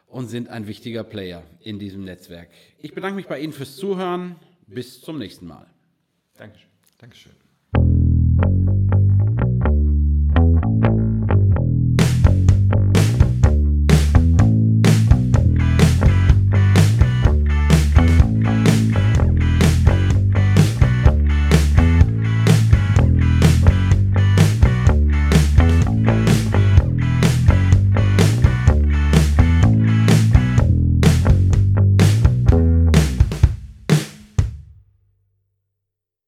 und 0.08 0.28
sind 0.28 0.48
ein 0.48 0.66
wichtiger 0.66 1.04
Player 1.04 1.42
in 1.60 1.78
diesem 1.78 2.04
Netzwerk. 2.04 2.48
Ich 2.78 2.94
bedanke 2.94 3.16
mich 3.16 3.26
bei 3.26 3.40
Ihnen 3.40 3.52
fürs 3.52 3.76
Zuhören. 3.76 4.36
Bis 4.66 5.00
zum 5.00 5.18
nächsten 5.18 5.46
Mal. 5.46 5.66
Dankeschön. 6.36 6.68
Dankeschön. 6.98 7.47